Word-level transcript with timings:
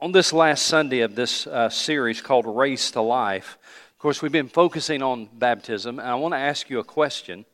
on 0.00 0.12
this 0.12 0.32
last 0.32 0.66
Sunday 0.66 1.00
of 1.00 1.14
this 1.14 1.46
uh, 1.46 1.68
series 1.68 2.20
called 2.20 2.46
Raised 2.46 2.92
to 2.92 3.00
Life, 3.00 3.58
of 3.90 3.98
course, 3.98 4.22
we've 4.22 4.30
been 4.30 4.48
focusing 4.48 5.02
on 5.02 5.28
baptism, 5.32 5.98
and 5.98 6.08
I 6.08 6.14
want 6.14 6.34
to 6.34 6.38
ask 6.38 6.70
you 6.70 6.78
a 6.78 6.84
question. 6.84 7.44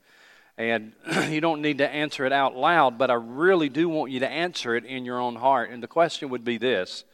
And 0.58 0.92
you 1.30 1.40
don't 1.40 1.62
need 1.62 1.78
to 1.78 1.88
answer 1.88 2.26
it 2.26 2.32
out 2.32 2.54
loud, 2.54 2.98
but 2.98 3.10
I 3.10 3.14
really 3.14 3.70
do 3.70 3.88
want 3.88 4.12
you 4.12 4.20
to 4.20 4.28
answer 4.28 4.76
it 4.76 4.84
in 4.84 5.06
your 5.06 5.18
own 5.18 5.36
heart. 5.36 5.70
And 5.70 5.82
the 5.82 5.88
question 5.88 6.28
would 6.28 6.44
be 6.44 6.58
this 6.58 7.04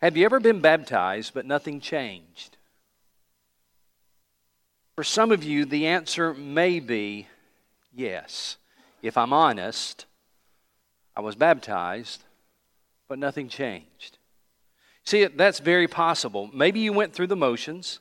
Have 0.00 0.16
you 0.16 0.24
ever 0.24 0.40
been 0.40 0.60
baptized, 0.60 1.34
but 1.34 1.44
nothing 1.44 1.78
changed? 1.78 2.56
For 4.96 5.04
some 5.04 5.32
of 5.32 5.44
you, 5.44 5.64
the 5.66 5.86
answer 5.86 6.32
may 6.32 6.80
be 6.80 7.28
yes. 7.94 8.56
If 9.02 9.18
I'm 9.18 9.32
honest, 9.34 10.06
I 11.14 11.20
was 11.20 11.34
baptized, 11.34 12.22
but 13.06 13.18
nothing 13.18 13.48
changed. 13.48 14.18
See, 15.04 15.24
that's 15.26 15.58
very 15.58 15.88
possible. 15.88 16.50
Maybe 16.52 16.80
you 16.80 16.92
went 16.92 17.12
through 17.12 17.26
the 17.26 17.36
motions. 17.36 18.00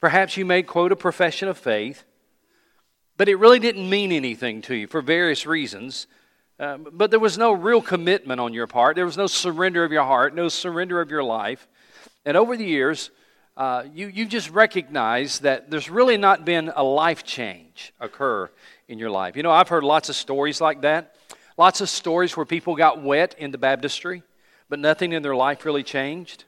Perhaps 0.00 0.36
you 0.36 0.44
made, 0.44 0.66
quote 0.66 0.92
a 0.92 0.96
profession 0.96 1.48
of 1.48 1.58
faith, 1.58 2.04
but 3.16 3.28
it 3.28 3.36
really 3.36 3.58
didn't 3.58 3.88
mean 3.88 4.12
anything 4.12 4.62
to 4.62 4.74
you 4.74 4.86
for 4.86 5.00
various 5.00 5.46
reasons. 5.46 6.06
Uh, 6.60 6.76
but 6.76 7.10
there 7.10 7.20
was 7.20 7.38
no 7.38 7.52
real 7.52 7.80
commitment 7.80 8.40
on 8.40 8.52
your 8.52 8.66
part. 8.66 8.96
There 8.96 9.04
was 9.04 9.16
no 9.16 9.26
surrender 9.26 9.84
of 9.84 9.92
your 9.92 10.04
heart, 10.04 10.34
no 10.34 10.48
surrender 10.48 11.00
of 11.00 11.10
your 11.10 11.24
life. 11.24 11.66
And 12.24 12.36
over 12.36 12.56
the 12.56 12.64
years, 12.64 13.10
uh, 13.56 13.84
you, 13.92 14.06
you 14.06 14.26
just 14.26 14.50
recognize 14.50 15.40
that 15.40 15.70
there's 15.70 15.90
really 15.90 16.16
not 16.16 16.44
been 16.44 16.70
a 16.74 16.82
life 16.82 17.24
change 17.24 17.92
occur 17.98 18.50
in 18.86 18.98
your 18.98 19.10
life. 19.10 19.36
You 19.36 19.42
know, 19.42 19.50
I've 19.50 19.68
heard 19.68 19.82
lots 19.82 20.08
of 20.08 20.14
stories 20.14 20.60
like 20.60 20.82
that. 20.82 21.16
Lots 21.56 21.80
of 21.80 21.88
stories 21.88 22.36
where 22.36 22.46
people 22.46 22.76
got 22.76 23.02
wet 23.02 23.34
in 23.38 23.50
the 23.50 23.58
baptistry, 23.58 24.22
but 24.68 24.78
nothing 24.78 25.12
in 25.12 25.22
their 25.22 25.36
life 25.36 25.64
really 25.64 25.82
changed. 25.82 26.44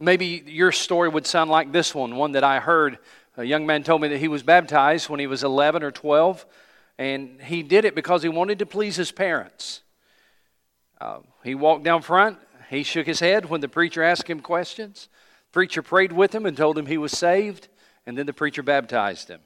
Maybe 0.00 0.42
your 0.46 0.72
story 0.72 1.08
would 1.08 1.26
sound 1.26 1.50
like 1.50 1.72
this 1.72 1.94
one, 1.94 2.16
one 2.16 2.32
that 2.32 2.44
I 2.44 2.60
heard. 2.60 2.98
A 3.36 3.44
young 3.44 3.66
man 3.66 3.82
told 3.82 4.02
me 4.02 4.08
that 4.08 4.18
he 4.18 4.28
was 4.28 4.42
baptized 4.42 5.08
when 5.08 5.20
he 5.20 5.26
was 5.26 5.42
11 5.42 5.82
or 5.82 5.90
12, 5.90 6.46
and 6.98 7.40
he 7.42 7.62
did 7.62 7.84
it 7.84 7.94
because 7.94 8.22
he 8.22 8.28
wanted 8.28 8.58
to 8.60 8.66
please 8.66 8.96
his 8.96 9.12
parents. 9.12 9.82
Uh, 11.00 11.20
he 11.42 11.54
walked 11.54 11.84
down 11.84 12.02
front, 12.02 12.38
he 12.70 12.82
shook 12.82 13.06
his 13.06 13.20
head 13.20 13.46
when 13.46 13.60
the 13.60 13.68
preacher 13.68 14.02
asked 14.02 14.28
him 14.28 14.40
questions. 14.40 15.08
Preacher 15.52 15.82
prayed 15.82 16.12
with 16.12 16.34
him 16.34 16.46
and 16.46 16.56
told 16.56 16.76
him 16.76 16.86
he 16.86 16.98
was 16.98 17.12
saved, 17.12 17.68
and 18.06 18.18
then 18.18 18.26
the 18.26 18.32
preacher 18.32 18.62
baptized 18.62 19.28
him. 19.28 19.40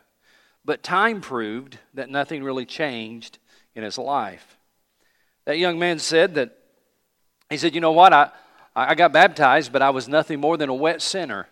But 0.64 0.82
time 0.82 1.20
proved 1.20 1.78
that 1.94 2.10
nothing 2.10 2.42
really 2.42 2.66
changed 2.66 3.38
in 3.74 3.82
his 3.82 3.98
life. 3.98 4.56
That 5.44 5.58
young 5.58 5.78
man 5.78 5.98
said 5.98 6.34
that, 6.34 6.57
he 7.50 7.56
said, 7.56 7.74
You 7.74 7.80
know 7.80 7.92
what? 7.92 8.12
I, 8.12 8.30
I 8.74 8.94
got 8.94 9.12
baptized, 9.12 9.72
but 9.72 9.82
I 9.82 9.90
was 9.90 10.08
nothing 10.08 10.40
more 10.40 10.56
than 10.56 10.68
a 10.68 10.74
wet 10.74 11.02
sinner. 11.02 11.48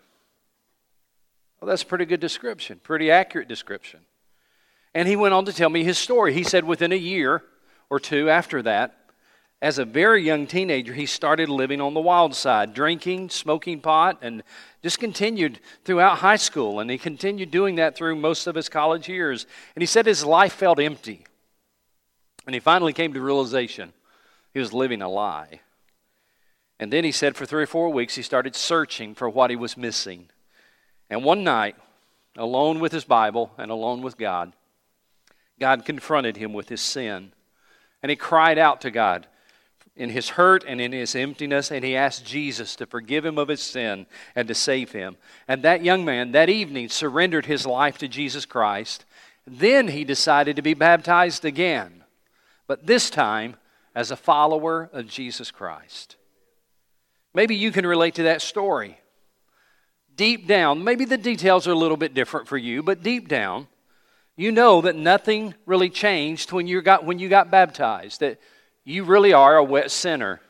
Well, 1.59 1.69
that's 1.69 1.83
a 1.83 1.85
pretty 1.85 2.05
good 2.05 2.19
description, 2.19 2.79
pretty 2.83 3.09
accurate 3.09 3.47
description. 3.47 4.01
And 4.93 5.07
he 5.07 5.15
went 5.15 5.33
on 5.33 5.45
to 5.45 5.53
tell 5.53 5.69
me 5.69 5.83
his 5.83 5.97
story. 5.97 6.33
He 6.33 6.43
said 6.43 6.63
within 6.63 6.91
a 6.91 6.95
year 6.95 7.43
or 7.89 7.99
two 7.99 8.29
after 8.29 8.61
that, 8.63 8.95
as 9.59 9.79
a 9.79 9.85
very 9.85 10.23
young 10.23 10.45
teenager, 10.45 10.93
he 10.93 11.07
started 11.07 11.49
living 11.49 11.81
on 11.81 11.95
the 11.95 11.99
wild 11.99 12.35
side, 12.35 12.75
drinking, 12.75 13.29
smoking 13.29 13.81
pot, 13.81 14.19
and 14.21 14.43
just 14.83 14.99
continued 14.99 15.59
throughout 15.83 16.19
high 16.19 16.35
school. 16.35 16.79
And 16.79 16.91
he 16.91 16.99
continued 16.99 17.49
doing 17.49 17.75
that 17.75 17.95
through 17.95 18.17
most 18.17 18.45
of 18.45 18.53
his 18.53 18.69
college 18.69 19.09
years. 19.09 19.47
And 19.75 19.81
he 19.81 19.87
said 19.87 20.05
his 20.05 20.23
life 20.23 20.53
felt 20.53 20.79
empty. 20.79 21.25
And 22.45 22.53
he 22.53 22.59
finally 22.59 22.93
came 22.93 23.13
to 23.13 23.21
realization 23.21 23.93
he 24.53 24.59
was 24.59 24.73
living 24.73 25.01
a 25.01 25.09
lie. 25.09 25.61
And 26.79 26.93
then 26.93 27.03
he 27.03 27.11
said 27.11 27.35
for 27.35 27.45
three 27.45 27.63
or 27.63 27.67
four 27.67 27.89
weeks 27.89 28.15
he 28.15 28.21
started 28.21 28.55
searching 28.55 29.15
for 29.15 29.29
what 29.29 29.49
he 29.49 29.55
was 29.55 29.77
missing. 29.77 30.29
And 31.09 31.23
one 31.23 31.43
night, 31.43 31.75
alone 32.37 32.79
with 32.79 32.91
his 32.91 33.05
Bible 33.05 33.51
and 33.57 33.71
alone 33.71 34.01
with 34.01 34.17
God, 34.17 34.53
God 35.59 35.85
confronted 35.85 36.37
him 36.37 36.53
with 36.53 36.69
his 36.69 36.81
sin. 36.81 37.31
And 38.03 38.09
he 38.09 38.15
cried 38.15 38.57
out 38.57 38.81
to 38.81 38.91
God 38.91 39.27
in 39.95 40.09
his 40.11 40.29
hurt 40.29 40.63
and 40.67 40.79
in 40.79 40.91
his 40.91 41.15
emptiness, 41.15 41.71
and 41.71 41.83
he 41.83 41.95
asked 41.95 42.23
Jesus 42.23 42.75
to 42.75 42.85
forgive 42.85 43.25
him 43.25 43.39
of 43.39 43.47
his 43.47 43.61
sin 43.61 44.05
and 44.35 44.47
to 44.47 44.53
save 44.53 44.91
him. 44.91 45.17
And 45.47 45.63
that 45.63 45.83
young 45.83 46.05
man 46.05 46.31
that 46.33 46.49
evening 46.49 46.89
surrendered 46.89 47.47
his 47.47 47.65
life 47.65 47.97
to 47.99 48.07
Jesus 48.07 48.45
Christ. 48.45 49.05
Then 49.47 49.87
he 49.87 50.03
decided 50.03 50.55
to 50.55 50.61
be 50.61 50.75
baptized 50.75 51.43
again 51.43 52.03
but 52.67 52.85
this 52.85 53.09
time 53.09 53.55
as 53.95 54.11
a 54.11 54.17
follower 54.17 54.89
of 54.93 55.07
Jesus 55.07 55.49
Christ. 55.49 56.17
Maybe 57.37 57.55
you 57.55 57.71
can 57.71 57.85
relate 57.85 58.15
to 58.15 58.23
that 58.23 58.41
story. 58.41 58.97
Deep 60.15 60.47
down, 60.47 60.83
maybe 60.83 61.05
the 61.05 61.19
details 61.19 61.67
are 61.67 61.71
a 61.71 61.75
little 61.75 61.95
bit 61.95 62.15
different 62.15 62.47
for 62.47 62.57
you, 62.57 62.81
but 62.81 63.03
deep 63.03 63.27
down, 63.27 63.67
you 64.35 64.51
know 64.51 64.81
that 64.81 64.95
nothing 64.95 65.53
really 65.67 65.91
changed 65.91 66.51
when 66.51 66.65
you 66.65 66.81
got, 66.81 67.05
when 67.05 67.19
you 67.19 67.29
got 67.29 67.51
baptized, 67.51 68.21
that 68.21 68.41
you 68.85 69.03
really 69.03 69.33
are 69.33 69.55
a 69.55 69.63
wet 69.63 69.91
sinner. 69.91 70.41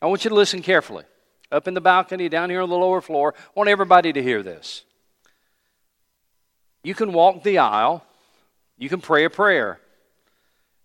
I 0.00 0.06
want 0.06 0.22
you 0.24 0.28
to 0.28 0.36
listen 0.36 0.62
carefully. 0.62 1.02
Up 1.50 1.66
in 1.66 1.74
the 1.74 1.80
balcony, 1.80 2.28
down 2.28 2.50
here 2.50 2.62
on 2.62 2.70
the 2.70 2.78
lower 2.78 3.00
floor, 3.00 3.34
I 3.36 3.50
want 3.56 3.68
everybody 3.68 4.12
to 4.12 4.22
hear 4.22 4.44
this. 4.44 4.84
You 6.84 6.94
can 6.94 7.12
walk 7.12 7.42
the 7.42 7.58
aisle, 7.58 8.04
you 8.78 8.88
can 8.88 9.00
pray 9.00 9.24
a 9.24 9.30
prayer, 9.30 9.80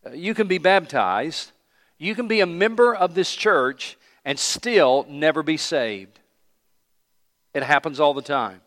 uh, 0.04 0.14
you 0.14 0.34
can 0.34 0.48
be 0.48 0.58
baptized, 0.58 1.52
you 2.00 2.16
can 2.16 2.28
be 2.28 2.40
a 2.40 2.48
member 2.48 2.96
of 2.96 3.14
this 3.14 3.36
church, 3.36 3.98
and 4.26 4.40
still 4.40 5.06
never 5.08 5.44
be 5.44 5.56
saved. 5.56 6.20
It 7.54 7.64
happens 7.64 8.00
all 8.00 8.14
the 8.14 8.22
time. 8.22 8.60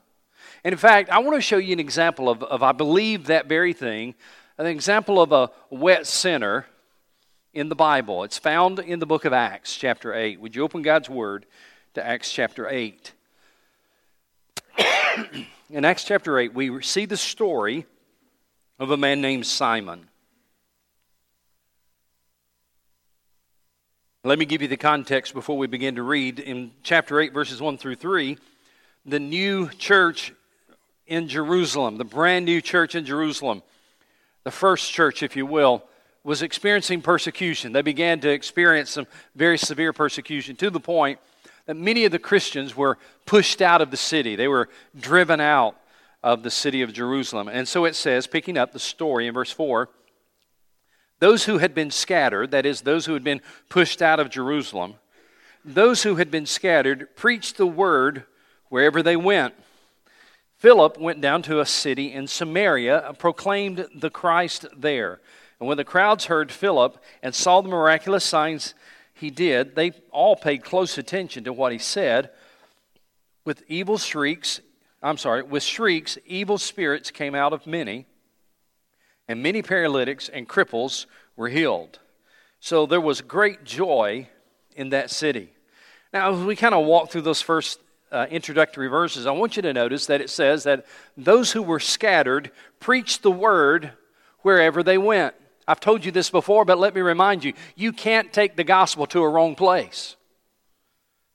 And 0.65 0.73
in 0.73 0.79
fact, 0.79 1.11
I 1.11 1.19
want 1.19 1.37
to 1.37 1.43
show 1.43 1.59
you 1.59 1.73
an 1.73 1.81
example 1.81 2.31
of, 2.31 2.43
of 2.43 2.63
I 2.63 2.73
believe 2.73 3.27
that 3.27 3.47
very 3.47 3.73
thing, 3.73 4.15
an 4.57 4.67
example 4.67 5.21
of 5.21 5.33
a 5.33 5.51
wet 5.69 6.07
sinner 6.07 6.67
in 7.53 7.69
the 7.69 7.75
Bible. 7.75 8.25
It's 8.25 8.39
found 8.39 8.79
in 8.79 8.99
the 8.99 9.07
book 9.07 9.25
of 9.25 9.33
Acts, 9.33 9.77
chapter 9.77 10.15
8. 10.15 10.41
Would 10.41 10.55
you 10.55 10.63
open 10.63 10.83
God's 10.83 11.11
Word 11.11 11.45
to 11.95 12.07
Acts 12.07 12.33
chapter 12.33 12.69
8? 12.69 13.13
in 15.71 15.85
Acts 15.85 16.05
chapter 16.05 16.39
8, 16.39 16.55
we 16.55 16.83
see 16.83 17.05
the 17.05 17.17
story 17.17 17.87
of 18.79 18.91
a 18.91 18.97
man 18.97 19.21
named 19.21 19.47
Simon. 19.47 20.09
Let 24.29 24.39
me 24.39 24.45
give 24.45 24.61
you 24.61 24.69
the 24.69 24.77
context 24.77 25.33
before 25.33 25.57
we 25.57 25.69
begin 25.69 25.95
to 25.95 26.03
read. 26.03 26.39
In 26.39 26.73
chapter 26.83 27.19
8, 27.19 27.33
verses 27.33 27.63
1 27.63 27.79
through 27.79 27.95
3, 27.95 28.37
the 29.07 29.19
new 29.19 29.71
church 29.71 30.35
in 31.07 31.29
Jerusalem, 31.29 31.97
the 31.97 32.05
brand 32.05 32.45
new 32.45 32.61
church 32.61 32.95
in 32.95 33.07
Jerusalem, 33.07 33.63
the 34.45 34.51
first 34.51 34.93
church, 34.93 35.23
if 35.23 35.35
you 35.35 35.47
will, 35.47 35.83
was 36.25 36.43
experiencing 36.43 37.01
persecution. 37.01 37.73
They 37.73 37.81
began 37.81 38.21
to 38.21 38.29
experience 38.29 38.91
some 38.91 39.07
very 39.35 39.57
severe 39.57 39.95
persecution 39.95 40.57
to 40.57 40.69
the 40.69 40.79
point 40.79 41.19
that 41.65 41.79
many 41.79 42.05
of 42.05 42.13
the 42.13 42.19
Christians 42.19 42.77
were 42.77 42.99
pushed 43.25 43.63
out 43.63 43.81
of 43.81 43.91
the 43.91 43.97
city. 43.97 44.37
They 44.37 44.49
were 44.49 44.69
driven 45.01 45.41
out 45.41 45.75
of 46.23 46.43
the 46.43 46.51
city 46.51 46.83
of 46.83 46.93
Jerusalem. 46.93 47.49
And 47.49 47.67
so 47.67 47.87
it 47.87 47.97
says, 47.97 48.27
picking 48.27 48.59
up 48.59 48.75
the 48.75 48.79
story 48.79 49.27
in 49.27 49.33
verse 49.33 49.53
4 49.53 49.89
those 51.21 51.45
who 51.45 51.59
had 51.59 51.75
been 51.75 51.91
scattered, 51.91 52.51
that 52.53 52.67
is, 52.67 52.83
those 52.83 53.07
who 53.07 53.15
had 53.15 53.25
been 53.25 53.41
pushed 53.69 54.01
out 54.01 54.21
of 54.21 54.31
Jerusalem, 54.31 54.95
those 55.65 56.03
who 56.03 56.17
had 56.17 56.31
been 56.31 56.47
scattered 56.47 57.15
preached 57.17 57.57
the 57.57 57.67
word 57.67 58.25
wherever 58.69 59.03
they 59.03 59.17
went. 59.17 59.55
Philip 60.59 60.99
went 60.99 61.21
down 61.21 61.43
to 61.43 61.61
a 61.61 61.67
city 61.67 62.13
in 62.13 62.27
Samaria 62.27 63.09
and 63.09 63.19
proclaimed 63.19 63.89
the 63.95 64.11
Christ 64.11 64.67
there. 64.77 65.21
And 65.61 65.69
when 65.69 65.77
the 65.77 65.85
crowds 65.85 66.27
heard 66.27 66.53
Philip 66.53 67.03
and 67.23 67.35
saw 67.35 67.61
the 67.61 67.69
miraculous 67.69 68.25
signs 68.25 68.75
he 69.15 69.31
did, 69.31 69.75
they 69.75 69.93
all 70.11 70.37
paid 70.37 70.65
close 70.65 70.99
attention 70.99 71.45
to 71.45 71.53
what 71.53 71.73
he 71.73 71.79
said. 71.79 72.31
With 73.45 73.63
evil 73.69 73.99
shrieks, 73.99 74.61
I'm 75.03 75.17
sorry, 75.17 75.43
with 75.43 75.63
shrieks, 75.63 76.19
evil 76.27 76.59
spirits 76.59 77.11
came 77.11 77.35
out 77.35 77.53
of 77.53 77.67
many 77.67 78.07
and 79.29 79.43
many 79.43 79.63
paralytics 79.63 80.29
and 80.29 80.49
cripples 80.49 81.07
were 81.37 81.49
healed. 81.49 81.99
So 82.61 82.87
there 82.87 83.01
was 83.01 83.21
great 83.21 83.65
joy 83.65 84.29
in 84.75 84.89
that 84.91 85.11
city. 85.11 85.53
Now, 86.13 86.33
as 86.33 86.45
we 86.45 86.57
kind 86.57 86.75
of 86.75 86.87
walk 86.87 87.11
through 87.11 87.23
those 87.23 87.43
first 87.43 87.79
uh, 88.11 88.27
introductory 88.31 88.89
verses, 88.89 89.27
I 89.27 89.33
want 89.33 89.57
you 89.57 89.63
to 89.63 89.73
notice 89.73 90.07
that 90.07 90.21
it 90.21 90.31
says 90.31 90.65
that 90.65 90.87
those 91.17 91.53
who 91.53 91.63
were 91.63 91.81
scattered 91.81 92.51
preached 92.81 93.23
the 93.23 93.31
word 93.31 93.93
wherever 94.41 94.83
they 94.83 94.99
went. 94.99 95.35
I've 95.67 95.81
told 95.81 96.05
you 96.05 96.11
this 96.11 96.31
before, 96.31 96.65
but 96.65 96.79
let 96.79 96.95
me 96.95 97.03
remind 97.03 97.45
you 97.45 97.53
you 97.77 97.93
can't 97.93 98.33
take 98.33 98.57
the 98.57 98.65
gospel 98.65 99.07
to 99.09 99.23
a 99.23 99.29
wrong 99.29 99.55
place. 99.55 100.17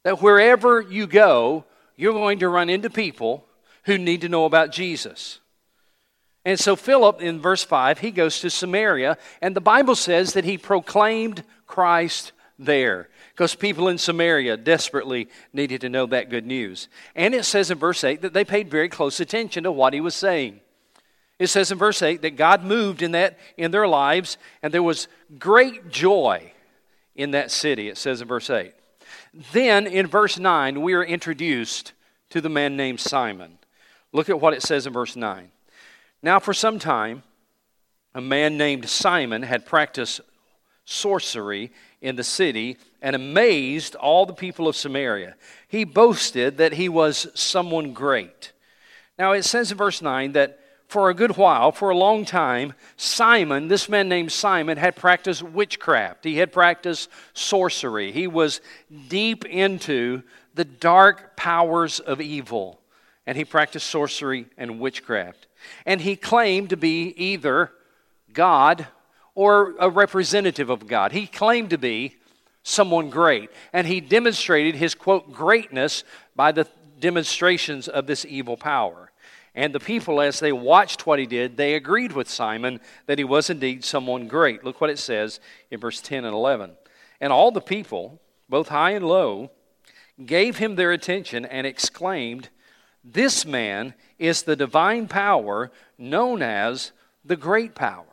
That 0.03 0.21
wherever 0.21 0.81
you 0.81 1.05
go, 1.05 1.65
you're 1.95 2.13
going 2.13 2.39
to 2.39 2.49
run 2.49 2.69
into 2.69 2.89
people 2.89 3.45
who 3.83 3.97
need 3.97 4.21
to 4.21 4.29
know 4.29 4.45
about 4.45 4.71
Jesus. 4.71 5.39
And 6.45 6.59
so 6.59 6.75
Philip, 6.75 7.21
in 7.21 7.39
verse 7.39 7.63
5, 7.63 7.99
he 7.99 8.11
goes 8.11 8.39
to 8.41 8.49
Samaria, 8.49 9.17
and 9.41 9.55
the 9.55 9.61
Bible 9.61 9.95
says 9.95 10.33
that 10.33 10.43
he 10.43 10.57
proclaimed 10.57 11.43
Christ 11.67 12.33
there 12.59 13.09
because 13.31 13.55
people 13.55 13.87
in 13.87 13.97
Samaria 13.97 14.57
desperately 14.57 15.27
needed 15.53 15.81
to 15.81 15.89
know 15.89 16.05
that 16.07 16.29
good 16.29 16.45
news. 16.45 16.87
And 17.15 17.33
it 17.33 17.45
says 17.45 17.71
in 17.71 17.79
verse 17.79 18.03
8 18.03 18.21
that 18.21 18.33
they 18.33 18.45
paid 18.45 18.69
very 18.69 18.89
close 18.89 19.19
attention 19.19 19.63
to 19.63 19.71
what 19.71 19.93
he 19.93 20.01
was 20.01 20.15
saying. 20.15 20.59
It 21.39 21.47
says 21.47 21.71
in 21.71 21.77
verse 21.77 22.01
8 22.01 22.21
that 22.21 22.35
God 22.35 22.63
moved 22.63 23.01
in 23.01 23.11
that 23.13 23.39
in 23.57 23.71
their 23.71 23.87
lives 23.87 24.37
and 24.61 24.73
there 24.73 24.83
was 24.83 25.07
great 25.39 25.89
joy 25.89 26.53
in 27.15 27.31
that 27.31 27.51
city. 27.51 27.89
It 27.89 27.97
says 27.97 28.21
in 28.21 28.27
verse 28.27 28.49
8. 28.49 28.73
Then 29.51 29.87
in 29.87 30.05
verse 30.05 30.37
9 30.37 30.81
we 30.81 30.93
are 30.93 31.03
introduced 31.03 31.93
to 32.29 32.39
the 32.39 32.49
man 32.49 32.77
named 32.77 32.99
Simon. 32.99 33.57
Look 34.11 34.29
at 34.29 34.39
what 34.39 34.53
it 34.53 34.61
says 34.61 34.85
in 34.85 34.93
verse 34.93 35.15
9. 35.15 35.49
Now 36.23 36.39
for 36.39 36.53
some 36.53 36.79
time 36.79 37.21
a 38.15 38.21
man 38.21 38.57
named 38.57 38.87
Simon 38.87 39.43
had 39.43 39.65
practiced 39.65 40.21
sorcery 40.85 41.71
in 42.01 42.15
the 42.15 42.23
city 42.23 42.77
and 43.01 43.15
amazed 43.15 43.95
all 43.95 44.25
the 44.25 44.33
people 44.33 44.69
of 44.69 44.77
Samaria. 44.77 45.35
He 45.67 45.83
boasted 45.83 46.57
that 46.57 46.73
he 46.73 46.87
was 46.87 47.27
someone 47.33 47.91
great. 47.91 48.53
Now 49.19 49.33
it 49.33 49.43
says 49.43 49.71
in 49.71 49.77
verse 49.77 50.01
9 50.01 50.31
that 50.31 50.59
for 50.87 51.09
a 51.09 51.13
good 51.13 51.37
while, 51.37 51.71
for 51.71 51.89
a 51.89 51.97
long 51.97 52.23
time, 52.23 52.73
Simon, 52.97 53.67
this 53.67 53.89
man 53.89 54.07
named 54.07 54.31
Simon, 54.31 54.77
had 54.77 54.95
practiced 54.95 55.41
witchcraft. 55.41 56.23
He 56.23 56.37
had 56.37 56.51
practiced 56.51 57.09
sorcery. 57.33 58.11
He 58.11 58.27
was 58.27 58.61
deep 59.07 59.43
into 59.43 60.21
the 60.53 60.65
dark 60.65 61.35
powers 61.35 61.99
of 61.99 62.21
evil. 62.21 62.79
And 63.25 63.35
he 63.37 63.43
practiced 63.43 63.87
sorcery 63.87 64.45
and 64.55 64.79
witchcraft. 64.79 65.47
And 65.85 66.01
he 66.01 66.15
claimed 66.15 66.69
to 66.69 66.77
be 66.77 67.13
either 67.17 67.71
God 68.31 68.87
or 69.35 69.75
a 69.79 69.89
representative 69.89 70.69
of 70.69 70.87
God. 70.87 71.11
He 71.11 71.27
claimed 71.27 71.71
to 71.71 71.77
be 71.77 72.15
someone 72.63 73.09
great. 73.09 73.49
And 73.71 73.87
he 73.87 74.01
demonstrated 74.01 74.75
his, 74.75 74.95
quote, 74.95 75.31
greatness 75.31 76.03
by 76.35 76.51
the 76.51 76.67
demonstrations 76.99 77.87
of 77.87 78.07
this 78.07 78.25
evil 78.25 78.57
power. 78.57 79.11
And 79.55 79.73
the 79.73 79.79
people, 79.79 80.19
as 80.19 80.39
they 80.39 80.51
watched 80.51 81.05
what 81.05 81.19
he 81.19 81.27
did, 81.27 81.57
they 81.57 81.75
agreed 81.75 82.13
with 82.13 82.29
Simon 82.29 82.79
that 83.05 83.19
he 83.19 83.23
was 83.23 83.49
indeed 83.49 83.83
someone 83.83 84.27
great. 84.27 84.63
Look 84.63 84.81
what 84.81 84.89
it 84.89 84.97
says 84.97 85.39
in 85.69 85.79
verse 85.79 86.01
10 86.01 86.25
and 86.25 86.33
11. 86.33 86.71
And 87.21 87.31
all 87.31 87.51
the 87.51 87.61
people, 87.61 88.19
both 88.49 88.69
high 88.69 88.91
and 88.91 89.05
low, 89.05 89.51
gave 90.25 90.57
him 90.57 90.75
their 90.75 90.91
attention 90.91 91.45
and 91.45 91.67
exclaimed, 91.67 92.49
This 93.03 93.45
man 93.45 93.93
is 94.17 94.43
the 94.43 94.55
divine 94.55 95.07
power 95.07 95.71
known 95.97 96.41
as 96.41 96.91
the 97.25 97.35
great 97.35 97.75
power. 97.75 98.05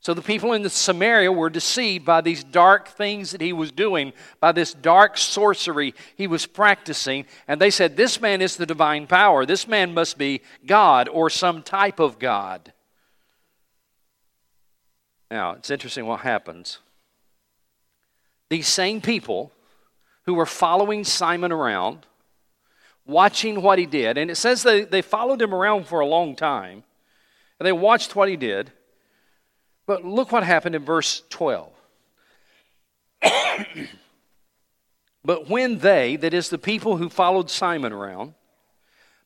So 0.00 0.14
the 0.14 0.22
people 0.22 0.52
in 0.52 0.62
the 0.62 0.70
Samaria 0.70 1.32
were 1.32 1.50
deceived 1.50 2.04
by 2.04 2.20
these 2.20 2.44
dark 2.44 2.86
things 2.88 3.32
that 3.32 3.40
he 3.40 3.52
was 3.52 3.72
doing, 3.72 4.12
by 4.38 4.52
this 4.52 4.72
dark 4.72 5.18
sorcery 5.18 5.94
he 6.16 6.28
was 6.28 6.46
practicing, 6.46 7.26
and 7.48 7.60
they 7.60 7.70
said, 7.70 7.96
This 7.96 8.20
man 8.20 8.40
is 8.40 8.56
the 8.56 8.66
divine 8.66 9.08
power. 9.08 9.44
This 9.44 9.66
man 9.66 9.94
must 9.94 10.16
be 10.16 10.42
God 10.64 11.08
or 11.08 11.28
some 11.28 11.60
type 11.62 11.98
of 11.98 12.20
God. 12.20 12.72
Now, 15.28 15.52
it's 15.52 15.70
interesting 15.70 16.06
what 16.06 16.20
happens. 16.20 16.78
These 18.48 18.68
same 18.68 19.00
people 19.00 19.50
who 20.24 20.34
were 20.34 20.46
following 20.46 21.02
Simon 21.02 21.50
around, 21.50 22.06
watching 23.06 23.62
what 23.62 23.78
he 23.78 23.86
did, 23.86 24.18
and 24.18 24.30
it 24.30 24.36
says 24.36 24.62
they, 24.62 24.84
they 24.84 25.02
followed 25.02 25.40
him 25.40 25.54
around 25.54 25.86
for 25.86 26.00
a 26.00 26.06
long 26.06 26.34
time, 26.36 26.82
and 27.58 27.66
they 27.66 27.72
watched 27.72 28.16
what 28.16 28.28
he 28.28 28.36
did. 28.36 28.72
But 29.86 30.04
look 30.04 30.32
what 30.32 30.42
happened 30.42 30.74
in 30.74 30.84
verse 30.84 31.22
12. 31.30 31.72
but 35.24 35.48
when 35.48 35.78
they, 35.78 36.16
that 36.16 36.34
is 36.34 36.48
the 36.48 36.58
people 36.58 36.96
who 36.96 37.08
followed 37.08 37.48
Simon 37.50 37.92
around, 37.92 38.34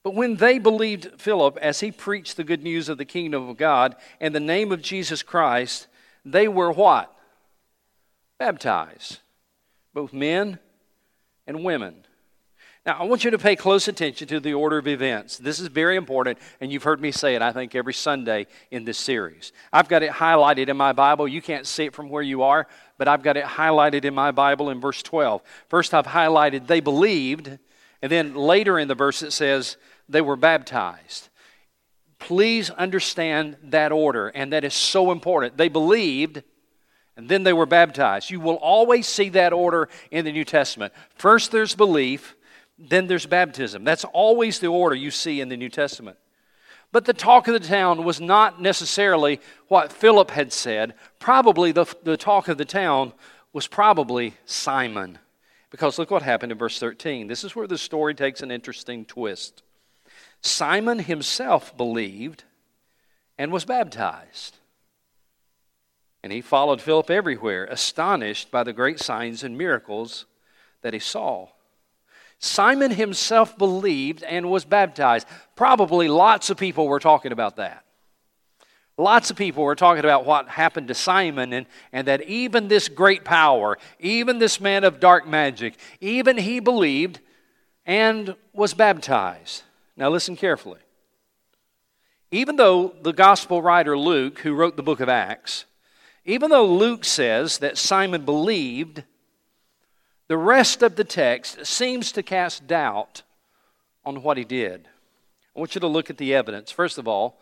but 0.03 0.15
when 0.15 0.37
they 0.37 0.59
believed 0.59 1.21
Philip 1.21 1.59
as 1.59 1.81
he 1.81 1.91
preached 1.91 2.37
the 2.37 2.45
good 2.45 2.63
news 2.63 2.89
of 2.89 2.99
the 2.99 3.05
kingdom 3.05 3.49
of 3.49 3.57
God 3.57 3.97
and 4.21 4.35
the 4.35 4.41
name 4.41 4.73
of 4.73 4.83
Jesus 4.83 5.23
Christ, 5.23 5.89
they 6.25 6.49
were 6.49 6.73
what? 6.73 7.15
Baptized. 8.39 9.19
Both 9.93 10.13
men 10.13 10.59
and 11.47 11.65
women. 11.65 12.07
Now, 12.87 12.97
I 12.99 13.03
want 13.05 13.25
you 13.25 13.31
to 13.33 13.39
pay 13.39 13.57
close 13.57 13.89
attention 13.89 14.27
to 14.29 14.41
the 14.41 14.55
order 14.55 14.79
of 14.79 14.89
events. 14.89 15.37
This 15.37 15.61
is 15.61 15.67
very 15.67 15.97
important, 15.97 16.39
and 16.63 16.73
you've 16.73 16.83
heard 16.83 16.99
me 16.99 17.13
say 17.13 17.35
it, 17.35 17.43
I 17.43 17.53
think, 17.53 17.75
every 17.75 17.93
Sunday 17.93 18.47
in 18.71 18.87
this 18.87 18.97
series. 18.97 19.53
I've 19.71 19.89
got 19.89 20.03
it 20.03 20.11
highlighted 20.11 20.71
in 20.71 20.79
my 20.79 20.95
Bible. 20.95 21.29
You 21.29 21.43
can't 21.43 21.67
see 21.67 21.85
it 21.85 21.95
from 21.95 22.09
where 22.09 22.23
you 22.23 22.43
are, 22.43 22.67
but 22.97 23.07
I've 23.07 23.23
got 23.23 23.37
it 23.37 23.45
highlighted 23.45 24.07
in 24.07 24.15
my 24.15 24.31
Bible 24.31 24.71
in 24.71 24.81
verse 24.81 25.03
12. 25.03 25.43
First, 25.69 25.93
I've 25.93 26.07
highlighted 26.07 26.69
they 26.69 26.81
believed, 26.81 27.59
and 28.01 28.11
then 28.11 28.35
later 28.35 28.79
in 28.79 28.89
the 28.89 28.95
verse 28.95 29.21
it 29.21 29.33
says 29.33 29.77
they 30.09 30.23
were 30.23 30.37
baptized. 30.37 31.29
Please 32.19 32.71
understand 32.71 33.59
that 33.65 33.93
order, 33.93 34.29
and 34.29 34.55
that 34.55 34.65
is 34.65 34.73
so 34.73 35.13
important. 35.13 35.59
They 35.59 35.69
believed, 35.69 36.43
and 37.15 37.29
then 37.29 37.43
they 37.43 37.53
were 37.53 37.67
baptized. 37.67 38.31
You 38.31 38.41
will 38.41 38.57
always 38.57 39.07
see 39.07 39.29
that 39.31 39.53
order 39.53 39.91
in 40.11 40.25
the 40.25 40.33
New 40.33 40.47
Testament. 40.47 40.95
First, 41.15 41.53
there's 41.53 41.75
belief 41.75 42.37
then 42.89 43.07
there's 43.07 43.27
baptism. 43.27 43.85
That's 43.85 44.05
always 44.05 44.59
the 44.59 44.69
order 44.69 44.97
you 44.97 45.11
see 45.11 45.41
in 45.41 45.49
the 45.49 45.57
New 45.57 45.69
Testament. 45.69 46.17
But 46.93 47.05
the 47.05 47.13
talk 47.13 47.47
of 47.47 47.55
the 47.55 47.69
town 47.69 48.05
was 48.05 48.21
not 48.21 48.61
necessarily 48.61 49.41
what 49.69 49.93
Philip 49.93 50.31
had 50.31 50.53
said. 50.53 50.95
Probably 51.19 51.73
the, 51.73 51.87
the 52.03 52.17
talk 52.17 52.49
of 52.49 52.59
the 52.59 52.65
town 52.65 53.13
was 53.53 53.67
probably 53.67 54.35
Simon. 54.45 55.19
Because 55.71 55.99
look 55.99 56.11
what 56.11 56.23
happened 56.23 56.51
in 56.51 56.59
verse 56.59 56.79
13. 56.81 57.29
This 57.29 57.45
is 57.45 57.55
where 57.55 57.69
the 57.69 57.79
story 57.79 58.15
takes 58.15 58.43
an 58.43 58.51
interesting 58.51 59.05
twist. 59.05 59.63
Simon 60.41 61.01
himself 61.01 61.77
believed 61.77 62.45
and 63.39 63.53
was 63.53 63.65
baptized. 63.65 64.57
And 66.23 66.33
he 66.33 66.41
followed 66.41 66.81
Philip 66.81 67.11
everywhere, 67.11 67.67
astonished 67.67 68.51
by 68.51 68.65
the 68.65 68.73
great 68.73 68.99
signs 68.99 69.45
and 69.45 69.57
miracles 69.57 70.27
that 70.83 70.93
he 70.93 70.99
saw. 70.99 71.49
Simon 72.41 72.91
himself 72.91 73.57
believed 73.57 74.23
and 74.23 74.51
was 74.51 74.65
baptized. 74.65 75.29
Probably 75.55 76.09
lots 76.09 76.49
of 76.49 76.57
people 76.57 76.89
were 76.89 76.99
talking 76.99 77.33
about 77.33 77.57
that. 77.57 77.85
Lots 78.97 79.31
of 79.31 79.37
people 79.37 79.63
were 79.63 79.77
talking 79.77 80.05
about 80.05 80.25
what 80.25 80.49
happened 80.49 80.89
to 80.89 80.95
Simon 80.95 81.53
and, 81.53 81.67
and 81.93 82.09
that 82.09 82.23
even 82.23 82.69
this 82.69 82.89
great 82.89 83.25
power, 83.25 83.79
even 83.99 84.39
this 84.39 84.61
man 84.61 84.85
of 84.85 85.01
dark 85.01 85.27
magic, 85.27 85.75
even 86.01 86.39
he 86.39 86.61
believed 86.61 87.21
and 87.85 88.35
was 88.53 88.73
baptized. 88.73 89.63
Now 89.97 90.09
listen 90.09 90.35
carefully. 90.35 90.81
Even 92.31 92.57
though 92.57 92.95
the 93.03 93.13
gospel 93.13 93.61
writer 93.61 93.99
Luke, 93.99 94.41
who 94.41 94.55
wrote 94.55 94.77
the 94.77 94.83
book 94.83 95.01
of 95.01 95.09
Acts, 95.09 95.67
even 96.25 96.51
though 96.51 96.67
Luke 96.67 97.05
says 97.05 97.59
that 97.59 97.77
Simon 97.77 98.25
believed 98.25 99.05
the 100.31 100.39
rest 100.39 100.85
of 100.85 100.95
the 100.95 101.03
text 101.03 101.67
seems 101.67 102.13
to 102.13 102.23
cast 102.23 102.69
doubt 102.69 103.23
on 104.05 104.23
what 104.23 104.37
he 104.37 104.45
did. 104.45 104.87
I 105.57 105.59
want 105.59 105.75
you 105.75 105.81
to 105.81 105.89
look 105.89 106.09
at 106.09 106.19
the 106.19 106.37
evidence. 106.37 106.71
First 106.71 106.99
of 106.99 107.09
all, 107.09 107.41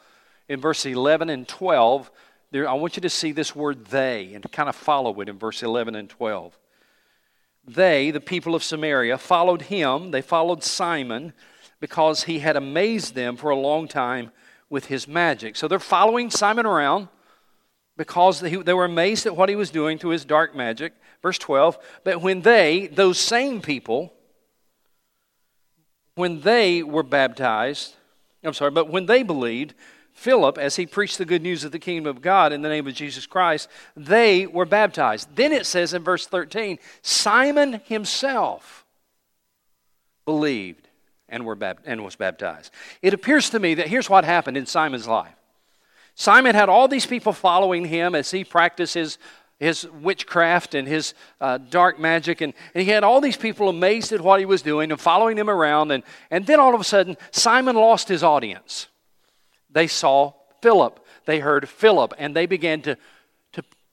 in 0.48 0.58
verse 0.58 0.86
11 0.86 1.28
and 1.28 1.46
12, 1.46 2.10
there, 2.50 2.66
I 2.66 2.72
want 2.72 2.96
you 2.96 3.02
to 3.02 3.10
see 3.10 3.30
this 3.30 3.54
word 3.54 3.84
they 3.88 4.32
and 4.32 4.50
kind 4.52 4.70
of 4.70 4.74
follow 4.74 5.20
it 5.20 5.28
in 5.28 5.38
verse 5.38 5.62
11 5.62 5.96
and 5.96 6.08
12. 6.08 6.58
They, 7.66 8.10
the 8.10 8.22
people 8.22 8.54
of 8.54 8.64
Samaria, 8.64 9.18
followed 9.18 9.60
him, 9.60 10.10
they 10.10 10.22
followed 10.22 10.64
Simon 10.64 11.34
because 11.80 12.24
he 12.24 12.38
had 12.38 12.56
amazed 12.56 13.14
them 13.14 13.36
for 13.36 13.50
a 13.50 13.56
long 13.56 13.86
time 13.86 14.30
with 14.70 14.86
his 14.86 15.06
magic. 15.06 15.56
So 15.56 15.68
they're 15.68 15.78
following 15.78 16.30
Simon 16.30 16.64
around 16.64 17.08
because 17.98 18.38
they, 18.40 18.56
were 18.56 18.84
amazed 18.84 19.26
at 19.26 19.36
what 19.36 19.48
he 19.48 19.56
was 19.56 19.70
doing 19.70 19.98
through 19.98 20.10
his 20.10 20.24
dark 20.24 20.54
magic. 20.54 20.94
Verse 21.20 21.36
12, 21.36 21.76
but 22.04 22.22
when 22.22 22.42
they, 22.42 22.86
those 22.86 23.18
same 23.18 23.60
people, 23.60 24.14
when 26.14 26.40
they 26.42 26.82
were 26.82 27.02
baptized, 27.02 27.96
I'm 28.44 28.54
sorry, 28.54 28.70
but 28.70 28.88
when 28.88 29.06
they 29.06 29.24
believed, 29.24 29.74
Philip, 30.12 30.58
as 30.58 30.76
he 30.76 30.86
preached 30.86 31.18
the 31.18 31.24
good 31.24 31.42
news 31.42 31.64
of 31.64 31.72
the 31.72 31.78
kingdom 31.80 32.08
of 32.08 32.22
God 32.22 32.52
in 32.52 32.62
the 32.62 32.68
name 32.68 32.86
of 32.86 32.94
Jesus 32.94 33.26
Christ, 33.26 33.68
they 33.96 34.46
were 34.46 34.64
baptized. 34.64 35.34
Then 35.34 35.52
it 35.52 35.66
says 35.66 35.92
in 35.92 36.04
verse 36.04 36.26
13, 36.26 36.78
Simon 37.02 37.80
himself 37.86 38.86
believed 40.24 40.88
and, 41.28 41.44
were 41.44 41.58
and 41.84 42.04
was 42.04 42.14
baptized. 42.14 42.72
It 43.02 43.12
appears 43.12 43.50
to 43.50 43.58
me 43.58 43.74
that 43.74 43.88
here's 43.88 44.08
what 44.08 44.24
happened 44.24 44.56
in 44.56 44.66
Simon's 44.66 45.08
life. 45.08 45.34
Simon 46.20 46.56
had 46.56 46.68
all 46.68 46.88
these 46.88 47.06
people 47.06 47.32
following 47.32 47.84
him 47.84 48.16
as 48.16 48.32
he 48.32 48.42
practiced 48.42 48.94
his 48.94 49.18
his 49.60 49.88
witchcraft 49.88 50.74
and 50.74 50.86
his 50.86 51.14
uh, 51.40 51.58
dark 51.58 51.98
magic. 51.98 52.40
And, 52.40 52.54
and 52.74 52.84
he 52.84 52.90
had 52.90 53.02
all 53.02 53.20
these 53.20 53.36
people 53.36 53.68
amazed 53.68 54.12
at 54.12 54.20
what 54.20 54.38
he 54.38 54.46
was 54.46 54.62
doing 54.62 54.92
and 54.92 55.00
following 55.00 55.36
him 55.36 55.50
around. 55.50 55.90
And, 55.90 56.04
and 56.30 56.46
then 56.46 56.60
all 56.60 56.74
of 56.74 56.80
a 56.80 56.84
sudden, 56.84 57.16
Simon 57.32 57.74
lost 57.74 58.08
his 58.08 58.22
audience. 58.22 58.86
They 59.70 59.88
saw 59.88 60.34
Philip, 60.62 61.04
they 61.24 61.40
heard 61.40 61.68
Philip, 61.68 62.14
and 62.18 62.36
they 62.36 62.46
began 62.46 62.82
to, 62.82 62.94
to 62.94 63.00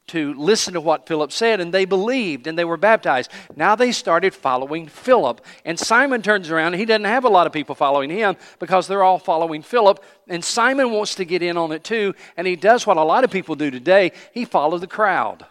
to 0.07 0.33
listen 0.35 0.73
to 0.73 0.81
what 0.81 1.07
Philip 1.07 1.31
said, 1.31 1.59
and 1.59 1.73
they 1.73 1.85
believed 1.85 2.45
and 2.45 2.57
they 2.57 2.65
were 2.65 2.77
baptized. 2.77 3.31
Now 3.55 3.75
they 3.75 3.91
started 3.91 4.33
following 4.33 4.87
Philip. 4.87 5.43
And 5.63 5.79
Simon 5.79 6.21
turns 6.21 6.51
around, 6.51 6.73
he 6.73 6.85
doesn't 6.85 7.05
have 7.05 7.25
a 7.25 7.29
lot 7.29 7.47
of 7.47 7.53
people 7.53 7.73
following 7.73 8.09
him 8.09 8.35
because 8.59 8.87
they're 8.87 9.03
all 9.03 9.17
following 9.17 9.61
Philip. 9.61 10.03
And 10.27 10.43
Simon 10.43 10.91
wants 10.91 11.15
to 11.15 11.25
get 11.25 11.41
in 11.41 11.57
on 11.57 11.71
it 11.71 11.83
too, 11.83 12.13
and 12.37 12.45
he 12.45 12.55
does 12.55 12.85
what 12.85 12.97
a 12.97 13.03
lot 13.03 13.23
of 13.23 13.31
people 13.31 13.55
do 13.55 13.71
today 13.71 14.11
he 14.33 14.45
followed 14.45 14.81
the 14.81 14.87
crowd. 14.87 15.45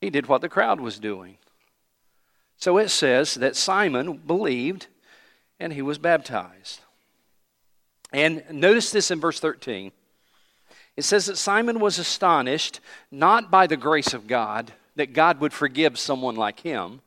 He 0.00 0.10
did 0.10 0.26
what 0.26 0.40
the 0.40 0.48
crowd 0.48 0.80
was 0.80 0.98
doing. 0.98 1.36
So 2.56 2.78
it 2.78 2.90
says 2.90 3.34
that 3.34 3.56
Simon 3.56 4.18
believed 4.18 4.86
and 5.58 5.72
he 5.72 5.82
was 5.82 5.98
baptized. 5.98 6.80
And 8.12 8.42
notice 8.50 8.90
this 8.90 9.10
in 9.10 9.20
verse 9.20 9.40
13. 9.40 9.92
It 11.00 11.04
says 11.04 11.24
that 11.24 11.38
Simon 11.38 11.80
was 11.80 11.98
astonished 11.98 12.78
not 13.10 13.50
by 13.50 13.66
the 13.66 13.78
grace 13.78 14.12
of 14.12 14.26
God, 14.26 14.74
that 14.96 15.14
God 15.14 15.40
would 15.40 15.54
forgive 15.54 15.98
someone 15.98 16.36
like 16.36 16.60
him. 16.60 17.00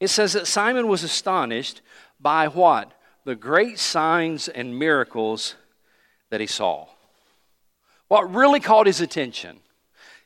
It 0.00 0.08
says 0.08 0.34
that 0.34 0.46
Simon 0.46 0.86
was 0.86 1.02
astonished 1.02 1.80
by 2.20 2.46
what? 2.46 2.92
The 3.24 3.34
great 3.34 3.78
signs 3.78 4.48
and 4.48 4.78
miracles 4.78 5.54
that 6.28 6.42
he 6.42 6.46
saw. 6.46 6.88
What 8.08 8.34
really 8.34 8.60
caught 8.60 8.86
his 8.86 9.00
attention? 9.00 9.60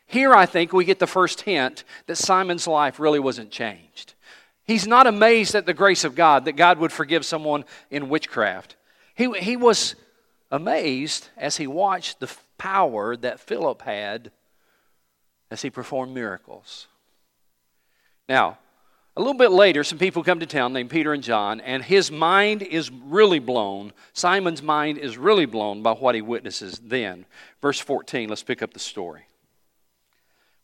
Here, 0.06 0.34
I 0.34 0.44
think, 0.44 0.72
we 0.72 0.84
get 0.84 0.98
the 0.98 1.06
first 1.06 1.42
hint 1.42 1.84
that 2.06 2.16
Simon's 2.16 2.66
life 2.66 2.98
really 2.98 3.20
wasn't 3.20 3.52
changed. 3.52 4.14
He's 4.64 4.88
not 4.88 5.06
amazed 5.06 5.54
at 5.54 5.64
the 5.64 5.74
grace 5.74 6.02
of 6.02 6.16
God, 6.16 6.46
that 6.46 6.56
God 6.56 6.80
would 6.80 6.90
forgive 6.90 7.24
someone 7.24 7.64
in 7.88 8.08
witchcraft. 8.08 8.74
He, 9.14 9.30
he 9.38 9.56
was 9.56 9.94
amazed 10.52 11.30
as 11.36 11.56
he 11.56 11.66
watched 11.66 12.20
the 12.20 12.32
power 12.58 13.16
that 13.16 13.40
Philip 13.40 13.82
had 13.82 14.30
as 15.50 15.62
he 15.62 15.70
performed 15.70 16.14
miracles. 16.14 16.86
Now, 18.28 18.58
a 19.16 19.20
little 19.20 19.34
bit 19.34 19.50
later, 19.50 19.82
some 19.82 19.98
people 19.98 20.22
come 20.22 20.40
to 20.40 20.46
town 20.46 20.72
named 20.72 20.90
Peter 20.90 21.12
and 21.12 21.22
John, 21.22 21.60
and 21.60 21.82
his 21.82 22.10
mind 22.10 22.62
is 22.62 22.90
really 22.90 23.40
blown. 23.40 23.92
Simon's 24.12 24.62
mind 24.62 24.96
is 24.96 25.18
really 25.18 25.44
blown 25.44 25.82
by 25.82 25.92
what 25.92 26.14
he 26.14 26.22
witnesses 26.22 26.80
then. 26.82 27.26
Verse 27.60 27.78
14, 27.78 28.28
let's 28.28 28.42
pick 28.42 28.62
up 28.62 28.72
the 28.72 28.78
story. 28.78 29.26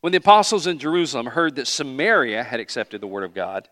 When 0.01 0.11
the 0.11 0.17
apostles 0.17 0.65
in 0.65 0.79
Jerusalem 0.79 1.27
heard 1.27 1.55
that 1.55 1.67
Samaria 1.67 2.43
had 2.43 2.59
accepted 2.59 3.01
the 3.01 3.07
word 3.07 3.23
of 3.23 3.35
God, 3.35 3.67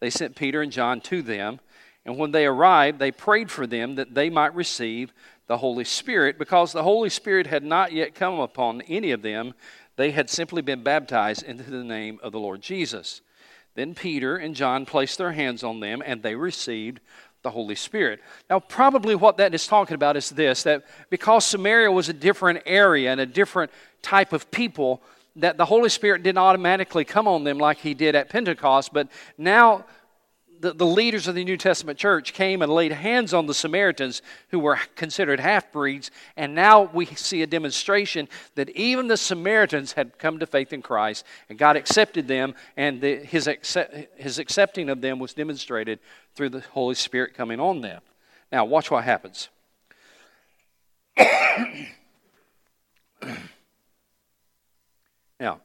they 0.00 0.10
sent 0.10 0.36
Peter 0.36 0.62
and 0.62 0.72
John 0.72 1.00
to 1.02 1.20
them. 1.20 1.60
And 2.06 2.16
when 2.18 2.30
they 2.30 2.46
arrived, 2.46 2.98
they 2.98 3.10
prayed 3.10 3.50
for 3.50 3.66
them 3.66 3.96
that 3.96 4.14
they 4.14 4.30
might 4.30 4.54
receive 4.54 5.12
the 5.46 5.58
Holy 5.58 5.84
Spirit, 5.84 6.38
because 6.38 6.72
the 6.72 6.82
Holy 6.82 7.10
Spirit 7.10 7.46
had 7.46 7.62
not 7.62 7.92
yet 7.92 8.14
come 8.14 8.40
upon 8.40 8.80
any 8.82 9.10
of 9.10 9.22
them. 9.22 9.54
They 9.96 10.10
had 10.10 10.30
simply 10.30 10.62
been 10.62 10.82
baptized 10.82 11.42
into 11.42 11.70
the 11.70 11.84
name 11.84 12.18
of 12.22 12.32
the 12.32 12.40
Lord 12.40 12.62
Jesus. 12.62 13.20
Then 13.74 13.94
Peter 13.94 14.36
and 14.36 14.54
John 14.54 14.86
placed 14.86 15.18
their 15.18 15.32
hands 15.32 15.62
on 15.62 15.80
them, 15.80 16.02
and 16.04 16.22
they 16.22 16.34
received 16.34 17.00
the 17.42 17.50
Holy 17.50 17.74
Spirit. 17.74 18.20
Now, 18.48 18.58
probably 18.58 19.14
what 19.14 19.36
that 19.36 19.54
is 19.54 19.66
talking 19.66 19.94
about 19.94 20.16
is 20.16 20.30
this 20.30 20.62
that 20.62 20.84
because 21.10 21.44
Samaria 21.44 21.92
was 21.92 22.08
a 22.08 22.14
different 22.14 22.62
area 22.66 23.12
and 23.12 23.20
a 23.20 23.26
different 23.26 23.70
type 24.02 24.32
of 24.32 24.50
people, 24.50 25.02
that 25.36 25.56
the 25.56 25.64
Holy 25.64 25.88
Spirit 25.88 26.22
didn't 26.22 26.38
automatically 26.38 27.04
come 27.04 27.28
on 27.28 27.44
them 27.44 27.58
like 27.58 27.78
He 27.78 27.92
did 27.92 28.14
at 28.14 28.30
Pentecost, 28.30 28.92
but 28.92 29.08
now 29.36 29.84
the, 30.64 30.72
the 30.72 30.86
leaders 30.86 31.28
of 31.28 31.34
the 31.34 31.44
New 31.44 31.58
Testament 31.58 31.98
church 31.98 32.32
came 32.32 32.62
and 32.62 32.72
laid 32.72 32.90
hands 32.90 33.34
on 33.34 33.44
the 33.44 33.52
Samaritans 33.52 34.22
who 34.48 34.58
were 34.58 34.78
considered 34.96 35.38
half 35.38 35.70
breeds, 35.70 36.10
and 36.38 36.54
now 36.54 36.84
we 36.84 37.04
see 37.04 37.42
a 37.42 37.46
demonstration 37.46 38.30
that 38.54 38.70
even 38.70 39.08
the 39.08 39.18
Samaritans 39.18 39.92
had 39.92 40.18
come 40.18 40.38
to 40.38 40.46
faith 40.46 40.72
in 40.72 40.80
Christ, 40.80 41.26
and 41.50 41.58
God 41.58 41.76
accepted 41.76 42.28
them, 42.28 42.54
and 42.78 43.02
the, 43.02 43.16
his, 43.16 43.46
accept, 43.46 43.94
his 44.16 44.38
accepting 44.38 44.88
of 44.88 45.02
them 45.02 45.18
was 45.18 45.34
demonstrated 45.34 45.98
through 46.34 46.48
the 46.48 46.60
Holy 46.60 46.94
Spirit 46.94 47.34
coming 47.34 47.60
on 47.60 47.82
them. 47.82 48.00
Now, 48.50 48.64
watch 48.64 48.90
what 48.90 49.04
happens. 49.04 49.50
now, 55.38 55.60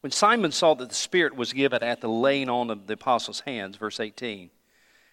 when 0.00 0.10
Simon 0.10 0.52
saw 0.52 0.74
that 0.74 0.88
the 0.88 0.94
Spirit 0.94 1.36
was 1.36 1.52
given 1.52 1.82
at 1.82 2.00
the 2.00 2.08
laying 2.08 2.48
on 2.48 2.70
of 2.70 2.86
the 2.86 2.94
apostles' 2.94 3.40
hands, 3.40 3.76
verse 3.76 4.00
18, 4.00 4.50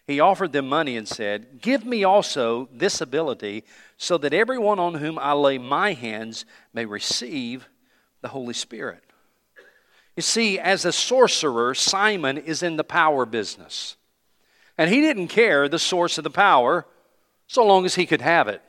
he 0.06 0.22
offered 0.22 0.54
them 0.54 0.70
money 0.70 0.96
and 0.96 1.08
said, 1.08 1.62
Give 1.62 1.86
me 1.86 2.06
also 2.06 2.70
this 2.72 3.02
ability, 3.02 3.66
so 3.98 4.18
that 4.20 4.34
everyone 4.34 4.80
on 4.80 4.96
whom 4.96 5.20
I 5.20 5.34
lay 5.34 5.58
my 5.58 5.92
hands 5.94 6.46
may 6.74 6.86
receive 6.86 7.68
the 8.22 8.30
Holy 8.30 8.54
Spirit. 8.54 9.04
You 10.16 10.24
see, 10.24 10.58
as 10.58 10.86
a 10.86 10.94
sorcerer, 10.94 11.76
Simon 11.76 12.38
is 12.38 12.64
in 12.64 12.78
the 12.78 12.84
power 12.86 13.26
business. 13.26 13.98
And 14.78 14.90
he 14.90 15.02
didn't 15.02 15.28
care 15.28 15.68
the 15.68 15.78
source 15.78 16.18
of 16.18 16.24
the 16.24 16.30
power 16.30 16.86
so 17.48 17.66
long 17.66 17.86
as 17.86 17.96
he 17.96 18.06
could 18.06 18.22
have 18.22 18.48
it. 18.48 18.62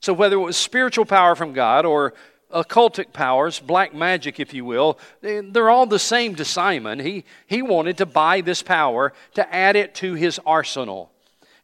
So, 0.00 0.12
whether 0.12 0.36
it 0.36 0.40
was 0.40 0.56
spiritual 0.56 1.04
power 1.04 1.34
from 1.34 1.52
God 1.52 1.84
or 1.84 2.14
occultic 2.54 3.12
powers, 3.12 3.58
black 3.58 3.94
magic, 3.94 4.38
if 4.38 4.54
you 4.54 4.64
will, 4.64 4.98
eh, 5.22 5.42
they're 5.44 5.70
all 5.70 5.86
the 5.86 5.98
same 5.98 6.34
to 6.36 6.44
Simon. 6.44 7.00
He, 7.00 7.24
he 7.46 7.60
wanted 7.60 7.98
to 7.98 8.06
buy 8.06 8.40
this 8.40 8.62
power 8.62 9.12
to 9.34 9.54
add 9.54 9.76
it 9.76 9.94
to 9.96 10.14
his 10.14 10.40
arsenal. 10.46 11.10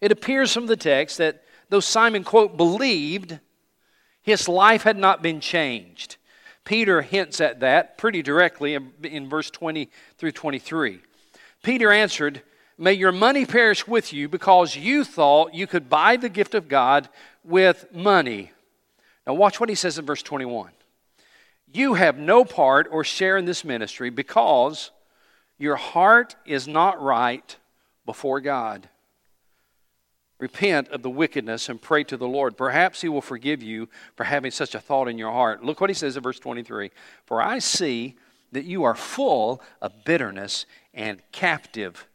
It 0.00 0.12
appears 0.12 0.52
from 0.52 0.66
the 0.66 0.76
text 0.76 1.18
that 1.18 1.44
though 1.68 1.80
Simon, 1.80 2.24
quote, 2.24 2.56
believed, 2.56 3.38
his 4.22 4.48
life 4.48 4.82
had 4.82 4.96
not 4.96 5.22
been 5.22 5.40
changed. 5.40 6.16
Peter 6.64 7.02
hints 7.02 7.40
at 7.40 7.60
that 7.60 7.96
pretty 7.96 8.22
directly 8.22 8.74
in, 8.74 8.92
in 9.02 9.28
verse 9.28 9.50
20 9.50 9.88
through 10.18 10.32
23. 10.32 11.00
Peter 11.62 11.90
answered, 11.90 12.42
May 12.76 12.94
your 12.94 13.12
money 13.12 13.44
perish 13.44 13.86
with 13.86 14.12
you 14.12 14.28
because 14.28 14.74
you 14.74 15.04
thought 15.04 15.54
you 15.54 15.66
could 15.66 15.88
buy 15.88 16.16
the 16.16 16.28
gift 16.28 16.54
of 16.54 16.68
God 16.68 17.08
with 17.44 17.86
money. 17.92 18.52
Now, 19.26 19.34
watch 19.34 19.60
what 19.60 19.68
he 19.68 19.74
says 19.74 19.98
in 19.98 20.06
verse 20.06 20.22
21 20.22 20.70
you 21.72 21.94
have 21.94 22.18
no 22.18 22.44
part 22.44 22.88
or 22.90 23.04
share 23.04 23.36
in 23.36 23.44
this 23.44 23.64
ministry 23.64 24.10
because 24.10 24.90
your 25.58 25.76
heart 25.76 26.36
is 26.46 26.66
not 26.66 27.00
right 27.02 27.56
before 28.06 28.40
God. 28.40 28.88
Repent 30.38 30.88
of 30.88 31.02
the 31.02 31.10
wickedness 31.10 31.68
and 31.68 31.80
pray 31.80 32.02
to 32.04 32.16
the 32.16 32.26
Lord. 32.26 32.56
Perhaps 32.56 33.02
He 33.02 33.10
will 33.10 33.20
forgive 33.20 33.62
you 33.62 33.88
for 34.16 34.24
having 34.24 34.50
such 34.50 34.74
a 34.74 34.80
thought 34.80 35.06
in 35.06 35.18
your 35.18 35.32
heart. 35.32 35.62
Look 35.62 35.80
what 35.80 35.90
He 35.90 35.94
says 35.94 36.16
in 36.16 36.22
verse 36.22 36.38
23 36.38 36.90
For 37.26 37.42
I 37.42 37.58
see 37.58 38.16
that 38.52 38.64
you 38.64 38.82
are 38.84 38.94
full 38.94 39.62
of 39.82 40.04
bitterness 40.04 40.64
and 40.94 41.20
captive 41.30 42.06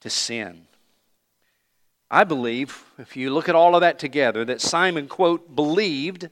to 0.00 0.08
sin. 0.08 0.66
I 2.08 2.22
believe, 2.22 2.84
if 2.98 3.16
you 3.16 3.34
look 3.34 3.48
at 3.48 3.56
all 3.56 3.74
of 3.74 3.80
that 3.80 3.98
together, 3.98 4.44
that 4.44 4.60
Simon, 4.60 5.08
quote, 5.08 5.56
believed, 5.56 6.30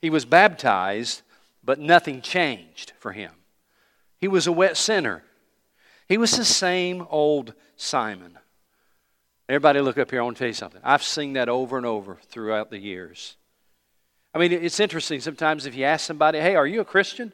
he 0.00 0.08
was 0.08 0.24
baptized, 0.24 1.20
but 1.64 1.78
nothing 1.78 2.20
changed 2.20 2.92
for 2.98 3.12
him. 3.12 3.32
He 4.18 4.28
was 4.28 4.46
a 4.46 4.52
wet 4.52 4.76
sinner. 4.76 5.22
He 6.08 6.18
was 6.18 6.36
the 6.36 6.44
same 6.44 7.06
old 7.10 7.54
Simon. 7.76 8.38
Everybody, 9.48 9.80
look 9.80 9.98
up 9.98 10.10
here. 10.10 10.20
I 10.20 10.24
want 10.24 10.36
to 10.36 10.40
tell 10.40 10.48
you 10.48 10.54
something. 10.54 10.80
I've 10.84 11.02
seen 11.02 11.34
that 11.34 11.48
over 11.48 11.76
and 11.76 11.86
over 11.86 12.18
throughout 12.28 12.70
the 12.70 12.78
years. 12.78 13.36
I 14.34 14.38
mean, 14.38 14.52
it's 14.52 14.80
interesting 14.80 15.20
sometimes 15.20 15.66
if 15.66 15.74
you 15.74 15.84
ask 15.84 16.06
somebody, 16.06 16.40
hey, 16.40 16.54
are 16.54 16.66
you 16.66 16.80
a 16.80 16.84
Christian? 16.84 17.32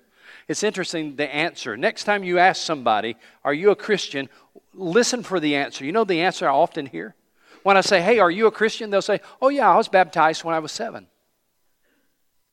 It's 0.48 0.62
interesting 0.62 1.16
the 1.16 1.32
answer. 1.32 1.76
Next 1.76 2.04
time 2.04 2.24
you 2.24 2.38
ask 2.38 2.62
somebody, 2.62 3.16
are 3.44 3.54
you 3.54 3.70
a 3.70 3.76
Christian? 3.76 4.28
Listen 4.74 5.22
for 5.22 5.38
the 5.38 5.54
answer. 5.54 5.84
You 5.84 5.92
know 5.92 6.04
the 6.04 6.22
answer 6.22 6.48
I 6.48 6.52
often 6.52 6.86
hear? 6.86 7.14
When 7.62 7.76
I 7.76 7.82
say, 7.82 8.00
hey, 8.00 8.18
are 8.18 8.30
you 8.30 8.46
a 8.46 8.50
Christian? 8.50 8.90
They'll 8.90 9.02
say, 9.02 9.20
oh, 9.42 9.48
yeah, 9.48 9.70
I 9.70 9.76
was 9.76 9.88
baptized 9.88 10.42
when 10.42 10.54
I 10.54 10.58
was 10.58 10.72
seven. 10.72 11.06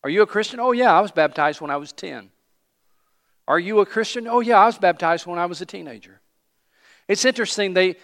Are 0.05 0.09
you 0.09 0.21
a 0.21 0.27
Christian? 0.27 0.59
Oh, 0.59 0.71
yeah, 0.71 0.93
I 0.93 1.01
was 1.01 1.09
baptized 1.09 1.61
when 1.61 1.71
I 1.71 1.77
was 1.77 1.91
10. 1.91 2.29
Are 3.47 3.57
you 3.57 3.79
a 3.79 3.87
Christian? 3.87 4.27
Oh, 4.27 4.39
yeah, 4.39 4.59
I 4.59 4.67
was 4.67 4.77
baptized 4.77 5.25
when 5.25 5.39
I 5.39 5.47
was 5.47 5.61
a 5.61 5.65
teenager. 5.65 6.21
It's 7.07 7.25
interesting, 7.25 7.73
they, 7.73 7.95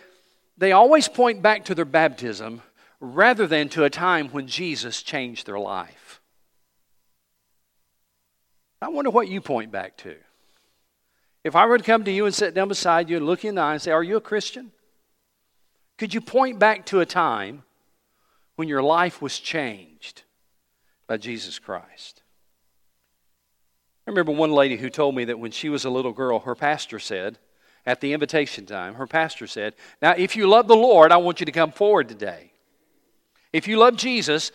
they 0.57 0.71
always 0.71 1.07
point 1.07 1.43
back 1.43 1.65
to 1.65 1.75
their 1.75 1.85
baptism 1.85 2.63
rather 2.99 3.45
than 3.45 3.69
to 3.69 3.83
a 3.83 3.91
time 3.91 4.29
when 4.29 4.47
Jesus 4.47 5.03
changed 5.03 5.45
their 5.45 5.59
life. 5.59 6.21
I 8.81 8.87
wonder 8.87 9.11
what 9.11 9.27
you 9.27 9.39
point 9.39 9.71
back 9.71 9.95
to. 9.97 10.15
If 11.43 11.55
I 11.55 11.67
were 11.67 11.77
to 11.77 11.83
come 11.83 12.03
to 12.05 12.11
you 12.11 12.25
and 12.25 12.33
sit 12.33 12.55
down 12.55 12.69
beside 12.69 13.11
you 13.11 13.17
and 13.17 13.27
look 13.27 13.43
you 13.43 13.49
in 13.49 13.55
the 13.55 13.61
eye 13.61 13.73
and 13.73 13.81
say, 13.81 13.91
Are 13.91 14.01
you 14.01 14.17
a 14.17 14.21
Christian? 14.21 14.71
Could 15.99 16.15
you 16.15 16.21
point 16.21 16.57
back 16.57 16.87
to 16.87 16.99
a 16.99 17.05
time 17.05 17.61
when 18.55 18.67
your 18.67 18.81
life 18.81 19.21
was 19.21 19.37
changed? 19.37 20.23
By 21.11 21.17
Jesus 21.17 21.59
Christ. 21.59 22.21
I 24.07 24.11
remember 24.11 24.31
one 24.31 24.53
lady 24.53 24.77
who 24.77 24.89
told 24.89 25.13
me 25.13 25.25
that 25.25 25.39
when 25.39 25.51
she 25.51 25.67
was 25.67 25.83
a 25.83 25.89
little 25.89 26.13
girl, 26.13 26.39
her 26.39 26.55
pastor 26.55 26.99
said, 26.99 27.37
at 27.85 27.99
the 27.99 28.13
invitation 28.13 28.65
time, 28.65 28.93
her 28.93 29.05
pastor 29.07 29.45
said, 29.45 29.73
Now, 30.01 30.13
if 30.17 30.37
you 30.37 30.47
love 30.47 30.69
the 30.69 30.75
Lord, 30.77 31.11
I 31.11 31.17
want 31.17 31.41
you 31.41 31.45
to 31.45 31.51
come 31.51 31.73
forward 31.73 32.07
today. 32.07 32.53
If 33.51 33.67
you 33.67 33.75
love 33.75 33.97
Jesus, 33.97 34.53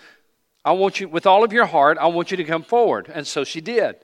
I 0.64 0.72
want 0.72 0.98
you, 0.98 1.10
with 1.10 1.26
all 1.26 1.44
of 1.44 1.52
your 1.52 1.66
heart, 1.66 1.98
I 1.98 2.06
want 2.06 2.30
you 2.30 2.38
to 2.38 2.44
come 2.44 2.62
forward. 2.62 3.10
And 3.12 3.26
so 3.26 3.44
she 3.44 3.60
did. 3.60 3.96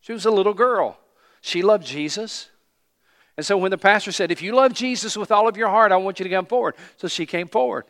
She 0.00 0.14
was 0.14 0.24
a 0.24 0.30
little 0.30 0.54
girl. 0.54 0.98
She 1.42 1.60
loved 1.60 1.84
Jesus. 1.84 2.48
And 3.36 3.44
so 3.44 3.58
when 3.58 3.72
the 3.72 3.76
pastor 3.76 4.10
said, 4.10 4.32
If 4.32 4.40
you 4.40 4.54
love 4.54 4.72
Jesus 4.72 5.18
with 5.18 5.30
all 5.30 5.48
of 5.48 5.58
your 5.58 5.68
heart, 5.68 5.92
I 5.92 5.98
want 5.98 6.18
you 6.18 6.24
to 6.24 6.30
come 6.30 6.46
forward. 6.46 6.76
So 6.96 7.08
she 7.08 7.26
came 7.26 7.46
forward. 7.46 7.84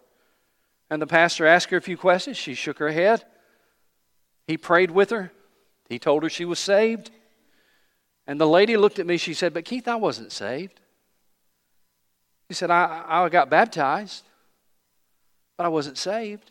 And 0.90 1.00
the 1.00 1.06
pastor 1.06 1.46
asked 1.46 1.70
her 1.70 1.76
a 1.76 1.80
few 1.80 1.96
questions. 1.96 2.36
She 2.36 2.54
shook 2.54 2.78
her 2.80 2.90
head. 2.90 3.24
He 4.46 4.56
prayed 4.56 4.90
with 4.90 5.10
her. 5.10 5.32
He 5.88 5.98
told 5.98 6.22
her 6.22 6.28
she 6.28 6.44
was 6.44 6.58
saved. 6.58 7.10
And 8.26 8.40
the 8.40 8.46
lady 8.46 8.76
looked 8.76 8.98
at 8.98 9.06
me. 9.06 9.16
She 9.16 9.34
said, 9.34 9.54
But 9.54 9.64
Keith, 9.64 9.88
I 9.88 9.96
wasn't 9.96 10.32
saved. 10.32 10.80
He 12.48 12.54
said, 12.54 12.70
I, 12.70 13.04
I 13.06 13.28
got 13.28 13.50
baptized, 13.50 14.24
but 15.56 15.64
I 15.64 15.68
wasn't 15.68 15.98
saved. 15.98 16.50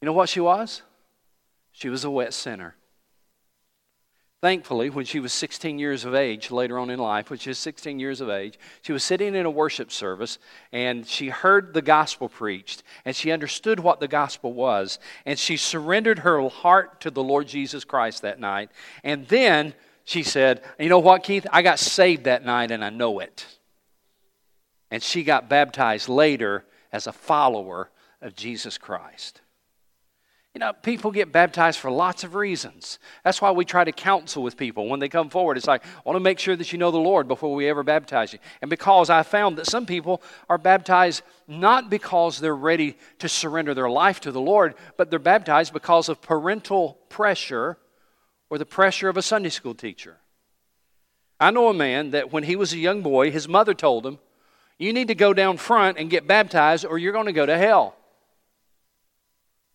You 0.00 0.06
know 0.06 0.12
what 0.12 0.28
she 0.28 0.40
was? 0.40 0.82
She 1.72 1.88
was 1.88 2.04
a 2.04 2.10
wet 2.10 2.32
sinner. 2.32 2.74
Thankfully, 4.42 4.90
when 4.90 5.06
she 5.06 5.18
was 5.18 5.32
16 5.32 5.78
years 5.78 6.04
of 6.04 6.14
age, 6.14 6.50
later 6.50 6.78
on 6.78 6.90
in 6.90 6.98
life, 6.98 7.30
when 7.30 7.38
she 7.38 7.48
was 7.48 7.58
16 7.58 7.98
years 7.98 8.20
of 8.20 8.28
age, 8.28 8.58
she 8.82 8.92
was 8.92 9.02
sitting 9.02 9.34
in 9.34 9.46
a 9.46 9.50
worship 9.50 9.90
service 9.90 10.38
and 10.72 11.06
she 11.06 11.30
heard 11.30 11.72
the 11.72 11.80
gospel 11.80 12.28
preached 12.28 12.82
and 13.06 13.16
she 13.16 13.32
understood 13.32 13.80
what 13.80 13.98
the 13.98 14.08
gospel 14.08 14.52
was 14.52 14.98
and 15.24 15.38
she 15.38 15.56
surrendered 15.56 16.18
her 16.18 16.46
heart 16.48 17.00
to 17.00 17.10
the 17.10 17.22
Lord 17.22 17.48
Jesus 17.48 17.82
Christ 17.84 18.22
that 18.22 18.38
night. 18.38 18.70
And 19.02 19.26
then 19.28 19.72
she 20.04 20.22
said, 20.22 20.62
You 20.78 20.90
know 20.90 20.98
what, 20.98 21.22
Keith? 21.22 21.46
I 21.50 21.62
got 21.62 21.78
saved 21.78 22.24
that 22.24 22.44
night 22.44 22.70
and 22.70 22.84
I 22.84 22.90
know 22.90 23.20
it. 23.20 23.46
And 24.90 25.02
she 25.02 25.24
got 25.24 25.48
baptized 25.48 26.10
later 26.10 26.66
as 26.92 27.06
a 27.06 27.12
follower 27.12 27.90
of 28.20 28.36
Jesus 28.36 28.76
Christ. 28.76 29.40
You 30.56 30.60
know, 30.60 30.72
people 30.72 31.10
get 31.10 31.32
baptized 31.32 31.78
for 31.78 31.90
lots 31.90 32.24
of 32.24 32.34
reasons. 32.34 32.98
That's 33.24 33.42
why 33.42 33.50
we 33.50 33.66
try 33.66 33.84
to 33.84 33.92
counsel 33.92 34.42
with 34.42 34.56
people 34.56 34.88
when 34.88 35.00
they 35.00 35.08
come 35.10 35.28
forward. 35.28 35.58
It's 35.58 35.66
like, 35.66 35.84
I 35.84 36.00
want 36.06 36.16
to 36.16 36.20
make 36.20 36.38
sure 36.38 36.56
that 36.56 36.72
you 36.72 36.78
know 36.78 36.90
the 36.90 36.96
Lord 36.96 37.28
before 37.28 37.54
we 37.54 37.68
ever 37.68 37.82
baptize 37.82 38.32
you. 38.32 38.38
And 38.62 38.70
because 38.70 39.10
I 39.10 39.22
found 39.22 39.58
that 39.58 39.66
some 39.66 39.84
people 39.84 40.22
are 40.48 40.56
baptized 40.56 41.20
not 41.46 41.90
because 41.90 42.40
they're 42.40 42.56
ready 42.56 42.96
to 43.18 43.28
surrender 43.28 43.74
their 43.74 43.90
life 43.90 44.18
to 44.20 44.32
the 44.32 44.40
Lord, 44.40 44.76
but 44.96 45.10
they're 45.10 45.18
baptized 45.18 45.74
because 45.74 46.08
of 46.08 46.22
parental 46.22 46.96
pressure 47.10 47.76
or 48.48 48.56
the 48.56 48.64
pressure 48.64 49.10
of 49.10 49.18
a 49.18 49.22
Sunday 49.22 49.50
school 49.50 49.74
teacher. 49.74 50.16
I 51.38 51.50
know 51.50 51.68
a 51.68 51.74
man 51.74 52.12
that 52.12 52.32
when 52.32 52.44
he 52.44 52.56
was 52.56 52.72
a 52.72 52.78
young 52.78 53.02
boy, 53.02 53.30
his 53.30 53.46
mother 53.46 53.74
told 53.74 54.06
him, 54.06 54.20
You 54.78 54.94
need 54.94 55.08
to 55.08 55.14
go 55.14 55.34
down 55.34 55.58
front 55.58 55.98
and 55.98 56.08
get 56.08 56.26
baptized 56.26 56.86
or 56.86 56.96
you're 56.96 57.12
going 57.12 57.26
to 57.26 57.32
go 57.32 57.44
to 57.44 57.58
hell. 57.58 57.95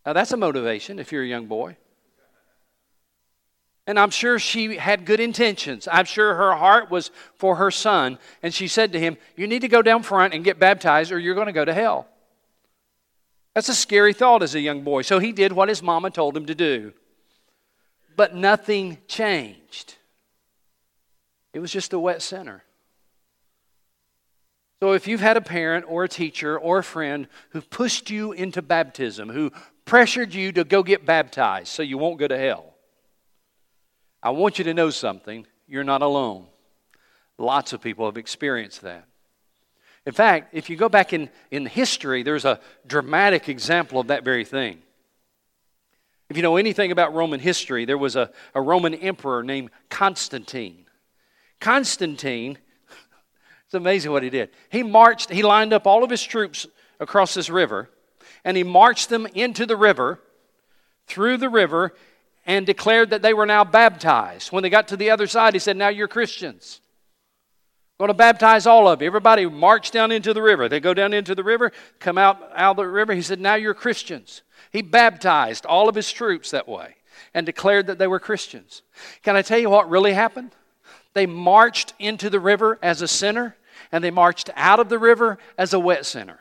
Now, 0.05 0.13
that's 0.13 0.31
a 0.31 0.37
motivation 0.37 0.99
if 0.99 1.11
you're 1.11 1.23
a 1.23 1.27
young 1.27 1.45
boy. 1.45 1.77
And 3.87 3.99
I'm 3.99 4.11
sure 4.11 4.39
she 4.39 4.77
had 4.77 5.05
good 5.05 5.19
intentions. 5.19 5.87
I'm 5.91 6.05
sure 6.05 6.35
her 6.35 6.55
heart 6.55 6.89
was 6.89 7.11
for 7.35 7.55
her 7.55 7.71
son. 7.71 8.19
And 8.43 8.53
she 8.53 8.67
said 8.67 8.93
to 8.93 8.99
him, 8.99 9.17
You 9.35 9.47
need 9.47 9.61
to 9.61 9.67
go 9.67 9.81
down 9.81 10.03
front 10.03 10.33
and 10.33 10.43
get 10.43 10.59
baptized, 10.59 11.11
or 11.11 11.19
you're 11.19 11.35
going 11.35 11.47
to 11.47 11.53
go 11.53 11.65
to 11.65 11.73
hell. 11.73 12.07
That's 13.53 13.69
a 13.69 13.75
scary 13.75 14.13
thought 14.13 14.43
as 14.43 14.55
a 14.55 14.59
young 14.61 14.83
boy. 14.83 15.01
So 15.01 15.19
he 15.19 15.31
did 15.31 15.51
what 15.51 15.67
his 15.67 15.83
mama 15.83 16.09
told 16.09 16.37
him 16.37 16.45
to 16.45 16.55
do. 16.55 16.93
But 18.15 18.35
nothing 18.35 18.99
changed. 19.07 19.95
It 21.53 21.59
was 21.59 21.71
just 21.71 21.93
a 21.93 21.99
wet 21.99 22.21
sinner. 22.21 22.63
So 24.79 24.93
if 24.93 25.07
you've 25.07 25.21
had 25.21 25.37
a 25.37 25.41
parent 25.41 25.85
or 25.87 26.03
a 26.03 26.09
teacher 26.09 26.57
or 26.57 26.79
a 26.79 26.83
friend 26.83 27.27
who 27.49 27.61
pushed 27.61 28.09
you 28.09 28.31
into 28.31 28.61
baptism, 28.61 29.29
who 29.29 29.51
pressured 29.91 30.33
you 30.33 30.53
to 30.53 30.63
go 30.63 30.83
get 30.83 31.05
baptized 31.05 31.67
so 31.67 31.83
you 31.83 31.97
won't 31.97 32.17
go 32.17 32.25
to 32.25 32.37
hell. 32.37 32.75
I 34.23 34.29
want 34.29 34.57
you 34.57 34.63
to 34.63 34.73
know 34.73 34.89
something. 34.89 35.45
You're 35.67 35.83
not 35.83 36.01
alone. 36.01 36.45
Lots 37.37 37.73
of 37.73 37.81
people 37.81 38.05
have 38.05 38.15
experienced 38.15 38.83
that. 38.83 39.05
In 40.05 40.13
fact, 40.13 40.53
if 40.53 40.69
you 40.69 40.77
go 40.77 40.87
back 40.87 41.11
in, 41.11 41.29
in 41.51 41.65
history, 41.65 42.23
there's 42.23 42.45
a 42.45 42.61
dramatic 42.87 43.49
example 43.49 43.99
of 43.99 44.07
that 44.07 44.23
very 44.23 44.45
thing. 44.45 44.81
If 46.29 46.37
you 46.37 46.41
know 46.41 46.55
anything 46.55 46.93
about 46.93 47.13
Roman 47.13 47.41
history, 47.41 47.83
there 47.83 47.97
was 47.97 48.15
a, 48.15 48.31
a 48.55 48.61
Roman 48.61 48.93
emperor 48.93 49.43
named 49.43 49.71
Constantine. 49.89 50.85
Constantine, 51.59 52.57
it's 53.65 53.73
amazing 53.73 54.13
what 54.13 54.23
he 54.23 54.29
did. 54.29 54.51
He 54.69 54.83
marched, 54.83 55.31
he 55.31 55.43
lined 55.43 55.73
up 55.73 55.85
all 55.85 56.05
of 56.05 56.09
his 56.09 56.23
troops 56.23 56.65
across 57.01 57.33
this 57.33 57.49
river, 57.49 57.89
and 58.43 58.57
he 58.57 58.63
marched 58.63 59.09
them 59.09 59.27
into 59.33 59.65
the 59.65 59.75
river, 59.75 60.19
through 61.07 61.37
the 61.37 61.49
river, 61.49 61.93
and 62.45 62.65
declared 62.65 63.09
that 63.11 63.21
they 63.21 63.33
were 63.33 63.45
now 63.45 63.63
baptized. 63.63 64.51
When 64.51 64.63
they 64.63 64.69
got 64.69 64.87
to 64.89 64.97
the 64.97 65.11
other 65.11 65.27
side, 65.27 65.53
he 65.53 65.59
said, 65.59 65.77
Now 65.77 65.89
you're 65.89 66.07
Christians. 66.07 66.81
I'm 67.99 68.07
going 68.07 68.15
to 68.15 68.17
baptize 68.17 68.65
all 68.65 68.87
of 68.87 69.01
you. 69.01 69.07
Everybody 69.07 69.45
march 69.45 69.91
down 69.91 70.11
into 70.11 70.33
the 70.33 70.41
river. 70.41 70.67
They 70.67 70.79
go 70.79 70.93
down 70.93 71.13
into 71.13 71.35
the 71.35 71.43
river, 71.43 71.71
come 71.99 72.17
out, 72.17 72.41
out 72.55 72.71
of 72.71 72.77
the 72.77 72.87
river. 72.87 73.13
He 73.13 73.21
said, 73.21 73.39
Now 73.39 73.55
you're 73.55 73.75
Christians. 73.75 74.41
He 74.71 74.81
baptized 74.81 75.65
all 75.65 75.87
of 75.87 75.95
his 75.95 76.11
troops 76.11 76.51
that 76.51 76.67
way 76.67 76.95
and 77.33 77.45
declared 77.45 77.87
that 77.87 77.99
they 77.99 78.07
were 78.07 78.19
Christians. 78.19 78.81
Can 79.21 79.35
I 79.35 79.41
tell 79.41 79.59
you 79.59 79.69
what 79.69 79.89
really 79.89 80.13
happened? 80.13 80.55
They 81.13 81.25
marched 81.25 81.93
into 81.99 82.29
the 82.29 82.39
river 82.39 82.79
as 82.81 83.01
a 83.01 83.07
sinner, 83.07 83.55
and 83.91 84.03
they 84.03 84.11
marched 84.11 84.49
out 84.55 84.79
of 84.79 84.89
the 84.89 84.99
river 84.99 85.37
as 85.57 85.73
a 85.73 85.79
wet 85.79 86.05
sinner. 86.05 86.39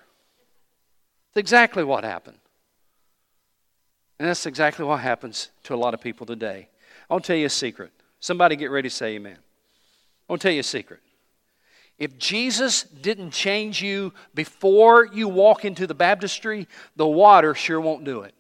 Exactly 1.37 1.85
what 1.85 2.05
happened. 2.05 2.39
And 4.19 4.29
that's 4.29 4.47
exactly 4.47 4.85
what 4.85 5.01
happens 5.01 5.51
to 5.65 5.75
a 5.75 5.77
lot 5.77 5.95
of 5.95 6.01
people 6.01 6.27
today. 6.27 6.69
I'll 7.09 7.21
tell 7.21 7.37
you 7.37 7.47
a 7.47 7.51
secret. 7.51 7.93
Somebody 8.21 8.57
get 8.57 8.71
ready 8.71 8.89
to 8.89 8.95
say 8.95 9.15
amen. 9.15 9.39
I'll 10.29 10.39
tell 10.39 10.53
you 10.53 10.61
a 10.61 10.65
secret. 10.65 11.01
If 11.99 12.19
Jesus 12.19 12.83
didn't 12.83 13.31
change 13.31 13.83
you 13.83 14.13
before 14.35 15.07
you 15.07 15.29
walk 15.29 15.65
into 15.65 15.87
the 15.87 15.95
baptistry, 15.95 16.67
the 16.97 17.07
water 17.07 17.55
sure 17.55 17.81
won't 17.81 18.05
do 18.05 18.23
it. 18.23 18.35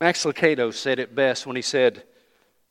Max 0.00 0.24
Lucado 0.24 0.72
said 0.72 0.98
it 0.98 1.14
best 1.14 1.46
when 1.46 1.56
he 1.56 1.62
said, 1.62 2.04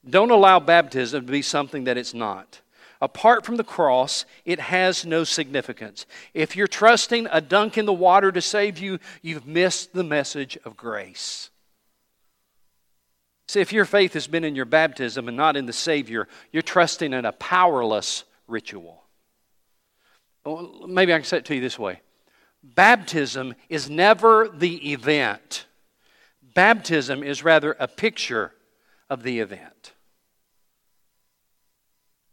Don't 0.10 0.32
allow 0.32 0.60
baptism 0.60 1.26
to 1.26 1.32
be 1.32 1.42
something 1.42 1.84
that 1.86 1.98
it's 1.98 2.14
not. 2.14 2.62
Apart 3.02 3.46
from 3.46 3.56
the 3.56 3.64
cross, 3.64 4.26
it 4.44 4.60
has 4.60 5.06
no 5.06 5.24
significance. 5.24 6.06
If 6.34 6.56
you're 6.56 6.68
trusting 6.68 7.28
a 7.32 7.40
dunk 7.40 7.78
in 7.78 7.86
the 7.86 7.94
water 7.94 8.32
to 8.32 8.42
save 8.42 8.78
you, 8.78 9.00
you've 9.22 9.48
missed 9.48 9.94
the 9.94 10.04
message 10.04 10.58
of 10.66 10.76
grace. 10.76 11.50
See, 13.48 13.62
if 13.62 13.74
your 13.74 13.86
faith 13.86 14.14
has 14.14 14.28
been 14.28 14.44
in 14.44 14.56
your 14.56 14.66
baptism 14.66 15.28
and 15.28 15.38
not 15.38 15.56
in 15.56 15.66
the 15.66 15.74
Savior, 15.74 16.28
you're 16.52 16.62
trusting 16.62 17.14
in 17.14 17.26
a 17.26 17.32
powerless 17.32 18.26
ritual. 18.48 19.04
Well, 20.46 20.86
maybe 20.88 21.14
I 21.14 21.18
can 21.18 21.26
say 21.26 21.38
it 21.38 21.46
to 21.46 21.56
you 21.56 21.62
this 21.62 21.80
way 21.80 22.02
Baptism 22.62 23.56
is 23.70 23.90
never 23.90 24.50
the 24.50 24.92
event, 24.92 25.66
baptism 26.54 27.24
is 27.24 27.44
rather 27.44 27.78
a 27.80 27.88
picture 27.88 28.54
of 29.10 29.24
the 29.24 29.40
event. 29.40 29.94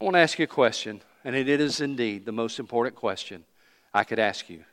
I 0.01 0.05
want 0.05 0.15
to 0.15 0.21
ask 0.21 0.39
you 0.39 0.45
a 0.45 0.49
question, 0.49 1.01
and 1.25 1.35
it 1.35 1.49
is 1.49 1.81
indeed 1.81 2.27
the 2.27 2.33
most 2.33 2.59
important 2.59 2.97
question 2.97 3.45
I 3.95 4.05
could 4.05 4.19
ask 4.19 4.51
you 4.51 4.65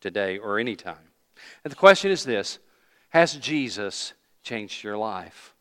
today 0.00 0.38
or 0.38 0.58
any 0.58 0.76
time. 0.76 0.96
And 1.64 1.72
the 1.72 1.76
question 1.76 2.10
is 2.10 2.24
this 2.24 2.58
Has 3.10 3.34
Jesus 3.34 4.12
changed 4.42 4.84
your 4.84 4.96
life? 4.96 5.54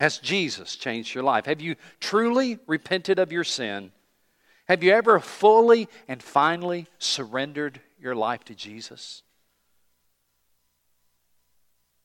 Has 0.00 0.16
Jesus 0.16 0.76
changed 0.76 1.14
your 1.14 1.22
life? 1.22 1.44
Have 1.44 1.60
you 1.60 1.76
truly 2.00 2.58
repented 2.66 3.18
of 3.18 3.30
your 3.30 3.44
sin? 3.44 3.92
Have 4.66 4.82
you 4.82 4.92
ever 4.92 5.20
fully 5.20 5.88
and 6.08 6.22
finally 6.22 6.86
surrendered 6.98 7.80
your 8.00 8.14
life 8.14 8.44
to 8.44 8.54
Jesus? 8.54 9.22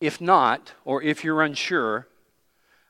If 0.02 0.20
not, 0.20 0.74
or 0.84 1.02
if 1.02 1.24
you're 1.24 1.42
unsure, 1.42 2.08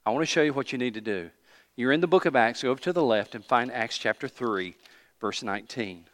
I 0.05 0.09
want 0.09 0.23
to 0.23 0.25
show 0.25 0.41
you 0.41 0.53
what 0.53 0.71
you 0.71 0.79
need 0.79 0.95
to 0.95 1.01
do. 1.01 1.29
You're 1.77 1.91
in 1.91 1.99
the 1.99 2.07
book 2.07 2.25
of 2.25 2.35
Acts. 2.35 2.63
Go 2.63 2.71
over 2.71 2.81
to 2.81 2.93
the 2.93 3.03
left 3.03 3.35
and 3.35 3.43
find 3.43 3.71
Acts 3.71 3.97
chapter 3.97 4.29
3, 4.29 4.75
verse 5.19 5.43
19. 5.43 6.05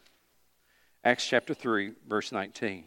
Acts 1.04 1.28
chapter 1.28 1.54
3, 1.54 1.92
verse 2.08 2.32
19. 2.32 2.86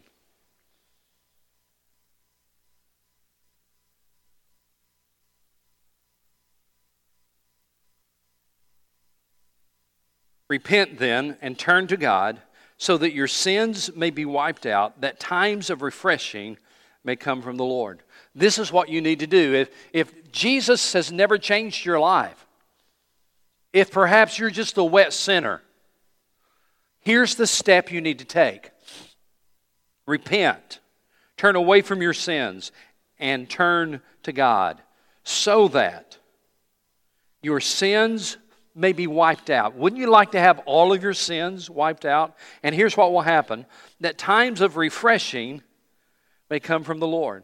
Repent 10.49 10.99
then 10.99 11.37
and 11.41 11.57
turn 11.57 11.87
to 11.87 11.97
God 11.97 12.41
so 12.77 12.97
that 12.97 13.13
your 13.13 13.27
sins 13.27 13.89
may 13.95 14.09
be 14.09 14.25
wiped 14.25 14.65
out, 14.65 14.99
that 14.99 15.19
times 15.19 15.69
of 15.69 15.81
refreshing 15.81 16.57
may 17.05 17.15
come 17.15 17.41
from 17.41 17.55
the 17.55 17.63
Lord. 17.63 18.03
This 18.35 18.59
is 18.59 18.71
what 18.71 18.89
you 18.89 19.01
need 19.01 19.19
to 19.19 19.27
do. 19.27 19.53
If, 19.53 19.69
if 19.93 20.31
Jesus 20.31 20.93
has 20.93 21.11
never 21.11 21.37
changed 21.37 21.85
your 21.85 21.99
life, 21.99 22.44
if 23.75 23.91
perhaps 23.91 24.39
you're 24.39 24.49
just 24.49 24.77
a 24.77 24.83
wet 24.85 25.11
sinner, 25.11 25.61
here's 27.01 27.35
the 27.35 27.45
step 27.45 27.91
you 27.91 27.99
need 27.99 28.19
to 28.19 28.25
take 28.25 28.71
repent, 30.07 30.79
turn 31.35 31.57
away 31.57 31.81
from 31.81 32.01
your 32.01 32.13
sins, 32.13 32.71
and 33.19 33.49
turn 33.49 34.01
to 34.23 34.31
God. 34.31 34.81
so 35.27 35.67
that 35.69 36.19
your 37.41 37.59
sins 37.59 38.37
may 38.75 38.93
be 38.93 39.07
wiped 39.07 39.49
out. 39.49 39.75
Wouldn't 39.75 39.99
you 39.99 40.07
like 40.07 40.31
to 40.31 40.39
have 40.39 40.59
all 40.67 40.93
of 40.93 41.01
your 41.01 41.15
sins 41.15 41.67
wiped 41.67 42.05
out? 42.05 42.35
And 42.61 42.75
here's 42.75 42.95
what 42.95 43.11
will 43.11 43.21
happen 43.21 43.65
that 44.01 44.19
times 44.19 44.61
of 44.61 44.77
refreshing 44.77 45.63
may 46.47 46.59
come 46.59 46.83
from 46.83 46.99
the 46.99 47.07
Lord. 47.07 47.43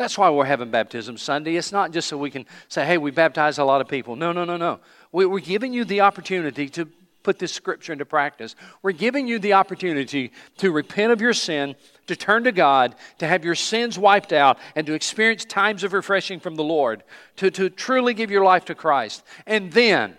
That's 0.00 0.16
why 0.16 0.30
we're 0.30 0.46
having 0.46 0.70
baptism 0.70 1.18
Sunday. 1.18 1.56
It's 1.56 1.72
not 1.72 1.92
just 1.92 2.08
so 2.08 2.16
we 2.16 2.30
can 2.30 2.46
say, 2.68 2.86
hey, 2.86 2.96
we 2.96 3.10
baptize 3.10 3.58
a 3.58 3.64
lot 3.64 3.82
of 3.82 3.88
people. 3.88 4.16
No, 4.16 4.32
no, 4.32 4.46
no, 4.46 4.56
no. 4.56 4.80
We're 5.12 5.40
giving 5.40 5.72
you 5.72 5.84
the 5.84 6.02
opportunity 6.02 6.68
to 6.70 6.88
put 7.22 7.38
this 7.38 7.52
scripture 7.52 7.92
into 7.92 8.04
practice. 8.04 8.54
We're 8.82 8.92
giving 8.92 9.28
you 9.28 9.38
the 9.38 9.54
opportunity 9.54 10.32
to 10.58 10.70
repent 10.70 11.12
of 11.12 11.20
your 11.20 11.34
sin, 11.34 11.76
to 12.06 12.16
turn 12.16 12.44
to 12.44 12.52
God, 12.52 12.94
to 13.18 13.26
have 13.26 13.44
your 13.44 13.54
sins 13.54 13.98
wiped 13.98 14.32
out, 14.32 14.58
and 14.74 14.86
to 14.86 14.94
experience 14.94 15.44
times 15.44 15.84
of 15.84 15.92
refreshing 15.92 16.40
from 16.40 16.54
the 16.54 16.64
Lord, 16.64 17.02
to, 17.36 17.50
to 17.50 17.68
truly 17.68 18.14
give 18.14 18.30
your 18.30 18.44
life 18.44 18.64
to 18.66 18.74
Christ. 18.74 19.22
And 19.46 19.72
then, 19.72 20.16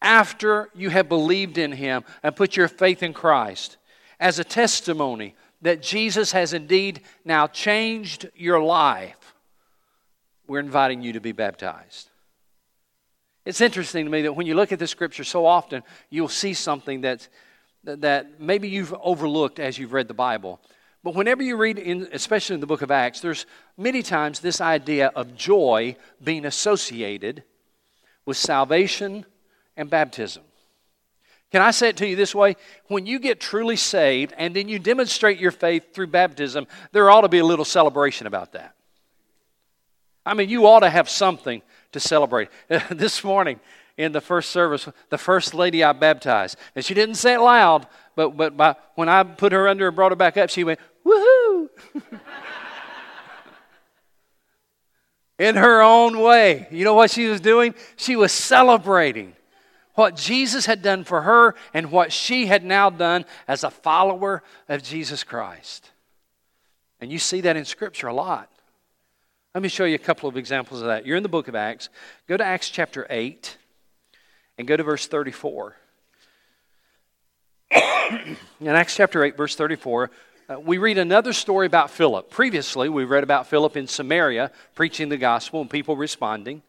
after 0.00 0.68
you 0.74 0.90
have 0.90 1.08
believed 1.08 1.58
in 1.58 1.72
Him 1.72 2.04
and 2.22 2.36
put 2.36 2.56
your 2.56 2.68
faith 2.68 3.02
in 3.02 3.12
Christ, 3.12 3.76
as 4.20 4.38
a 4.38 4.44
testimony 4.44 5.34
that 5.62 5.82
Jesus 5.82 6.32
has 6.32 6.52
indeed 6.52 7.02
now 7.24 7.46
changed 7.46 8.28
your 8.36 8.62
life, 8.62 9.34
we're 10.46 10.60
inviting 10.60 11.02
you 11.02 11.14
to 11.14 11.20
be 11.20 11.32
baptized. 11.32 12.10
It's 13.46 13.60
interesting 13.60 14.04
to 14.04 14.10
me 14.10 14.22
that 14.22 14.34
when 14.34 14.46
you 14.46 14.56
look 14.56 14.72
at 14.72 14.80
the 14.80 14.88
scripture 14.88 15.22
so 15.22 15.46
often, 15.46 15.84
you'll 16.10 16.28
see 16.28 16.52
something 16.52 17.00
that's, 17.00 17.28
that 17.84 18.40
maybe 18.40 18.68
you've 18.68 18.92
overlooked 19.00 19.60
as 19.60 19.78
you've 19.78 19.92
read 19.92 20.08
the 20.08 20.14
Bible. 20.14 20.60
But 21.04 21.14
whenever 21.14 21.44
you 21.44 21.56
read, 21.56 21.78
in, 21.78 22.08
especially 22.12 22.54
in 22.54 22.60
the 22.60 22.66
book 22.66 22.82
of 22.82 22.90
Acts, 22.90 23.20
there's 23.20 23.46
many 23.78 24.02
times 24.02 24.40
this 24.40 24.60
idea 24.60 25.12
of 25.14 25.36
joy 25.36 25.94
being 26.22 26.44
associated 26.44 27.44
with 28.24 28.36
salvation 28.36 29.24
and 29.76 29.88
baptism. 29.88 30.42
Can 31.52 31.62
I 31.62 31.70
say 31.70 31.90
it 31.90 31.96
to 31.98 32.06
you 32.08 32.16
this 32.16 32.34
way? 32.34 32.56
When 32.88 33.06
you 33.06 33.20
get 33.20 33.38
truly 33.38 33.76
saved 33.76 34.34
and 34.36 34.56
then 34.56 34.68
you 34.68 34.80
demonstrate 34.80 35.38
your 35.38 35.52
faith 35.52 35.94
through 35.94 36.08
baptism, 36.08 36.66
there 36.90 37.08
ought 37.08 37.20
to 37.20 37.28
be 37.28 37.38
a 37.38 37.44
little 37.44 37.64
celebration 37.64 38.26
about 38.26 38.54
that. 38.54 38.74
I 40.26 40.34
mean, 40.34 40.48
you 40.48 40.66
ought 40.66 40.80
to 40.80 40.90
have 40.90 41.08
something 41.08 41.62
to 41.96 42.00
celebrate. 42.08 42.48
this 42.90 43.24
morning 43.24 43.58
in 43.96 44.12
the 44.12 44.20
first 44.20 44.50
service, 44.50 44.88
the 45.08 45.18
first 45.18 45.54
lady 45.54 45.82
I 45.82 45.92
baptized, 45.92 46.58
and 46.74 46.84
she 46.84 46.94
didn't 46.94 47.14
say 47.16 47.34
it 47.34 47.40
loud, 47.40 47.86
but, 48.14 48.36
but 48.36 48.56
by, 48.56 48.76
when 48.94 49.08
I 49.08 49.22
put 49.22 49.52
her 49.52 49.66
under 49.66 49.88
and 49.88 49.96
brought 49.96 50.12
her 50.12 50.16
back 50.16 50.36
up, 50.36 50.50
she 50.50 50.64
went, 50.64 50.78
woohoo! 51.04 51.68
in 55.38 55.56
her 55.56 55.82
own 55.82 56.20
way. 56.20 56.66
You 56.70 56.84
know 56.84 56.94
what 56.94 57.10
she 57.10 57.26
was 57.26 57.40
doing? 57.40 57.74
She 57.96 58.16
was 58.16 58.32
celebrating 58.32 59.34
what 59.94 60.16
Jesus 60.16 60.66
had 60.66 60.82
done 60.82 61.04
for 61.04 61.22
her 61.22 61.54
and 61.72 61.90
what 61.90 62.12
she 62.12 62.46
had 62.46 62.64
now 62.64 62.90
done 62.90 63.24
as 63.48 63.64
a 63.64 63.70
follower 63.70 64.42
of 64.68 64.82
Jesus 64.82 65.24
Christ. 65.24 65.90
And 67.00 67.10
you 67.10 67.18
see 67.18 67.40
that 67.42 67.56
in 67.56 67.64
Scripture 67.64 68.08
a 68.08 68.14
lot. 68.14 68.50
Let 69.56 69.62
me 69.62 69.70
show 69.70 69.86
you 69.86 69.94
a 69.94 69.98
couple 69.98 70.28
of 70.28 70.36
examples 70.36 70.82
of 70.82 70.88
that. 70.88 71.06
You're 71.06 71.16
in 71.16 71.22
the 71.22 71.30
book 71.30 71.48
of 71.48 71.54
Acts. 71.54 71.88
Go 72.28 72.36
to 72.36 72.44
Acts 72.44 72.68
chapter 72.68 73.06
8 73.08 73.56
and 74.58 74.68
go 74.68 74.76
to 74.76 74.82
verse 74.82 75.06
34. 75.06 75.74
in 77.72 78.36
Acts 78.66 78.94
chapter 78.94 79.24
8, 79.24 79.34
verse 79.34 79.56
34, 79.56 80.10
uh, 80.50 80.60
we 80.60 80.76
read 80.76 80.98
another 80.98 81.32
story 81.32 81.66
about 81.66 81.88
Philip. 81.88 82.28
Previously, 82.28 82.90
we 82.90 83.04
read 83.04 83.22
about 83.22 83.46
Philip 83.46 83.78
in 83.78 83.86
Samaria 83.86 84.50
preaching 84.74 85.08
the 85.08 85.16
gospel 85.16 85.62
and 85.62 85.70
people 85.70 85.96
responding. 85.96 86.60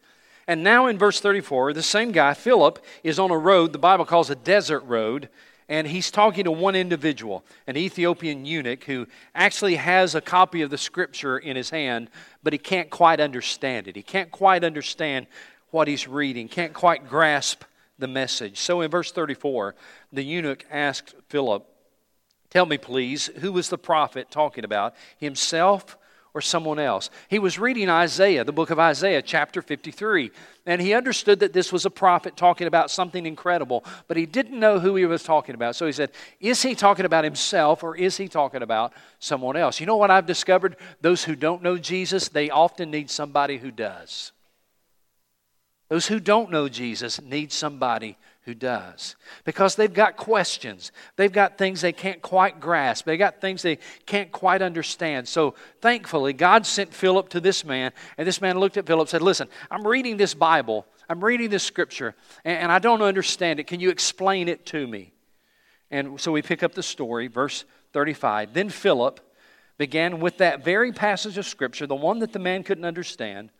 And 0.46 0.64
now 0.64 0.86
in 0.86 0.96
verse 0.96 1.20
34, 1.20 1.74
the 1.74 1.82
same 1.82 2.10
guy, 2.10 2.32
Philip, 2.32 2.82
is 3.04 3.18
on 3.18 3.30
a 3.30 3.36
road 3.36 3.74
the 3.74 3.78
Bible 3.78 4.06
calls 4.06 4.30
a 4.30 4.34
desert 4.34 4.80
road, 4.86 5.28
and 5.68 5.86
he's 5.86 6.10
talking 6.10 6.44
to 6.44 6.50
one 6.50 6.74
individual, 6.74 7.44
an 7.66 7.76
Ethiopian 7.76 8.44
eunuch 8.46 8.84
who 8.84 9.06
actually 9.34 9.76
has 9.76 10.14
a 10.14 10.20
copy 10.20 10.62
of 10.62 10.70
the 10.70 10.78
scripture 10.78 11.38
in 11.38 11.56
his 11.56 11.70
hand, 11.70 12.10
but 12.42 12.52
he 12.52 12.58
can't 12.58 12.88
quite 12.88 13.20
understand 13.20 13.86
it. 13.86 13.94
He 13.94 14.02
can't 14.02 14.30
quite 14.30 14.64
understand 14.64 15.26
what 15.70 15.86
he's 15.86 16.08
reading, 16.08 16.48
can't 16.48 16.72
quite 16.72 17.08
grasp 17.08 17.64
the 17.98 18.08
message. 18.08 18.58
So 18.58 18.80
in 18.80 18.90
verse 18.90 19.12
34, 19.12 19.74
the 20.12 20.22
eunuch 20.22 20.64
asked 20.70 21.14
Philip, 21.28 21.66
Tell 22.50 22.64
me, 22.64 22.78
please, 22.78 23.26
who 23.40 23.52
was 23.52 23.68
the 23.68 23.76
prophet 23.76 24.30
talking 24.30 24.64
about, 24.64 24.94
himself 25.18 25.98
or 26.38 26.40
someone 26.40 26.78
else. 26.78 27.10
He 27.26 27.40
was 27.40 27.58
reading 27.58 27.90
Isaiah, 27.90 28.44
the 28.44 28.52
book 28.52 28.70
of 28.70 28.78
Isaiah, 28.78 29.20
chapter 29.20 29.60
53, 29.60 30.30
and 30.66 30.80
he 30.80 30.94
understood 30.94 31.40
that 31.40 31.52
this 31.52 31.72
was 31.72 31.84
a 31.84 31.90
prophet 31.90 32.36
talking 32.36 32.68
about 32.68 32.92
something 32.92 33.26
incredible, 33.26 33.84
but 34.06 34.16
he 34.16 34.24
didn't 34.24 34.60
know 34.60 34.78
who 34.78 34.94
he 34.94 35.04
was 35.04 35.24
talking 35.24 35.56
about. 35.56 35.74
So 35.74 35.84
he 35.84 35.90
said, 35.90 36.12
Is 36.38 36.62
he 36.62 36.76
talking 36.76 37.06
about 37.06 37.24
himself 37.24 37.82
or 37.82 37.96
is 37.96 38.16
he 38.16 38.28
talking 38.28 38.62
about 38.62 38.92
someone 39.18 39.56
else? 39.56 39.80
You 39.80 39.86
know 39.86 39.96
what 39.96 40.12
I've 40.12 40.26
discovered? 40.26 40.76
Those 41.00 41.24
who 41.24 41.34
don't 41.34 41.60
know 41.60 41.76
Jesus, 41.76 42.28
they 42.28 42.50
often 42.50 42.92
need 42.92 43.10
somebody 43.10 43.58
who 43.58 43.72
does. 43.72 44.30
Those 45.88 46.06
who 46.06 46.20
don't 46.20 46.52
know 46.52 46.68
Jesus 46.68 47.20
need 47.20 47.50
somebody 47.50 48.16
who 48.48 48.54
does. 48.54 49.14
Because 49.44 49.76
they've 49.76 49.92
got 49.92 50.16
questions. 50.16 50.90
They've 51.16 51.30
got 51.30 51.58
things 51.58 51.82
they 51.82 51.92
can't 51.92 52.22
quite 52.22 52.60
grasp. 52.60 53.04
They've 53.04 53.18
got 53.18 53.42
things 53.42 53.60
they 53.60 53.78
can't 54.06 54.32
quite 54.32 54.62
understand. 54.62 55.28
So 55.28 55.54
thankfully, 55.82 56.32
God 56.32 56.66
sent 56.66 56.94
Philip 56.94 57.28
to 57.28 57.40
this 57.40 57.64
man, 57.64 57.92
and 58.16 58.26
this 58.26 58.40
man 58.40 58.58
looked 58.58 58.78
at 58.78 58.86
Philip 58.86 59.02
and 59.02 59.08
said, 59.10 59.22
Listen, 59.22 59.48
I'm 59.70 59.86
reading 59.86 60.16
this 60.16 60.32
Bible, 60.32 60.86
I'm 61.08 61.22
reading 61.22 61.50
this 61.50 61.62
scripture, 61.62 62.14
and 62.44 62.72
I 62.72 62.78
don't 62.78 63.02
understand 63.02 63.60
it. 63.60 63.66
Can 63.66 63.80
you 63.80 63.90
explain 63.90 64.48
it 64.48 64.64
to 64.66 64.86
me? 64.86 65.12
And 65.90 66.18
so 66.18 66.32
we 66.32 66.42
pick 66.42 66.62
up 66.62 66.74
the 66.74 66.82
story, 66.82 67.28
verse 67.28 67.64
35. 67.92 68.54
Then 68.54 68.70
Philip 68.70 69.20
began 69.76 70.20
with 70.20 70.38
that 70.38 70.64
very 70.64 70.90
passage 70.90 71.36
of 71.36 71.46
scripture, 71.46 71.86
the 71.86 71.94
one 71.94 72.18
that 72.20 72.32
the 72.32 72.38
man 72.38 72.62
couldn't 72.62 72.86
understand. 72.86 73.50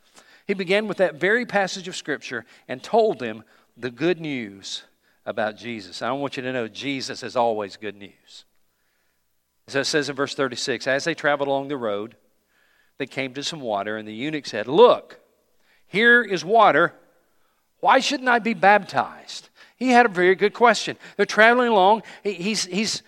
He 0.46 0.55
began 0.55 0.88
with 0.88 0.96
that 0.96 1.16
very 1.16 1.44
passage 1.44 1.88
of 1.88 1.94
scripture 1.94 2.46
and 2.68 2.83
told 2.83 3.22
him 3.22 3.44
the 3.78 3.90
good 3.90 4.20
news 4.20 4.82
about 5.24 5.56
Jesus. 5.56 6.02
I 6.02 6.10
want 6.12 6.36
you 6.36 6.42
to 6.42 6.52
know 6.52 6.68
Jesus 6.68 7.22
is 7.22 7.36
always 7.36 7.76
good 7.76 7.96
news. 7.96 8.44
So 9.68 9.80
it 9.80 9.84
says 9.84 10.08
in 10.08 10.16
verse 10.16 10.34
36 10.34 10.86
As 10.86 11.04
they 11.04 11.14
traveled 11.14 11.48
along 11.48 11.68
the 11.68 11.76
road, 11.76 12.16
they 12.98 13.06
came 13.06 13.34
to 13.34 13.42
some 13.42 13.60
water, 13.60 13.96
and 13.96 14.08
the 14.08 14.14
eunuch 14.14 14.46
said, 14.46 14.66
Look, 14.66 15.20
here 15.86 16.22
is 16.22 16.44
water. 16.44 16.94
Why 17.80 18.00
shouldn't 18.00 18.28
I 18.28 18.40
be 18.40 18.54
baptized? 18.54 19.50
He 19.76 19.90
had 19.90 20.06
a 20.06 20.08
very 20.08 20.34
good 20.34 20.52
question. 20.52 20.96
They're 21.16 21.26
traveling 21.26 21.68
along. 21.68 22.02
He's, 22.24 22.64
he's 22.64 23.02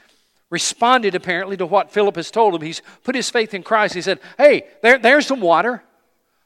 responded 0.48 1.16
apparently 1.16 1.56
to 1.56 1.66
what 1.66 1.90
Philip 1.90 2.14
has 2.14 2.30
told 2.30 2.54
him. 2.54 2.62
He's 2.62 2.80
put 3.02 3.16
his 3.16 3.28
faith 3.28 3.52
in 3.52 3.64
Christ. 3.64 3.94
He 3.94 4.02
said, 4.02 4.20
Hey, 4.38 4.64
there, 4.82 4.98
there's 4.98 5.26
some 5.26 5.40
water. 5.40 5.82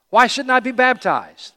Why 0.08 0.26
shouldn't 0.26 0.52
I 0.52 0.60
be 0.60 0.72
baptized? 0.72 1.52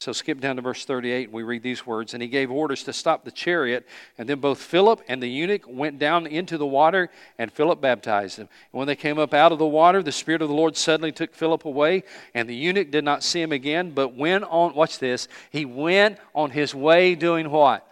So 0.00 0.12
skip 0.12 0.40
down 0.40 0.56
to 0.56 0.62
verse 0.62 0.86
38, 0.86 1.30
we 1.30 1.42
read 1.42 1.62
these 1.62 1.86
words. 1.86 2.14
And 2.14 2.22
he 2.22 2.28
gave 2.28 2.50
orders 2.50 2.82
to 2.84 2.92
stop 2.92 3.22
the 3.22 3.30
chariot, 3.30 3.86
and 4.16 4.26
then 4.26 4.40
both 4.40 4.58
Philip 4.58 5.02
and 5.08 5.22
the 5.22 5.28
eunuch 5.28 5.64
went 5.68 5.98
down 5.98 6.26
into 6.26 6.56
the 6.56 6.66
water, 6.66 7.10
and 7.38 7.52
Philip 7.52 7.82
baptized 7.82 8.38
them. 8.38 8.48
And 8.72 8.78
when 8.78 8.86
they 8.86 8.96
came 8.96 9.18
up 9.18 9.34
out 9.34 9.52
of 9.52 9.58
the 9.58 9.66
water, 9.66 10.02
the 10.02 10.10
Spirit 10.10 10.40
of 10.40 10.48
the 10.48 10.54
Lord 10.54 10.74
suddenly 10.74 11.12
took 11.12 11.34
Philip 11.34 11.66
away, 11.66 12.04
and 12.32 12.48
the 12.48 12.54
eunuch 12.54 12.90
did 12.90 13.04
not 13.04 13.22
see 13.22 13.42
him 13.42 13.52
again, 13.52 13.90
but 13.90 14.16
went 14.16 14.44
on, 14.44 14.74
watch 14.74 14.98
this, 14.98 15.28
he 15.50 15.66
went 15.66 16.16
on 16.34 16.50
his 16.50 16.74
way 16.74 17.14
doing 17.14 17.50
what? 17.50 17.86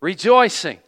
Rejoicing. 0.00 0.80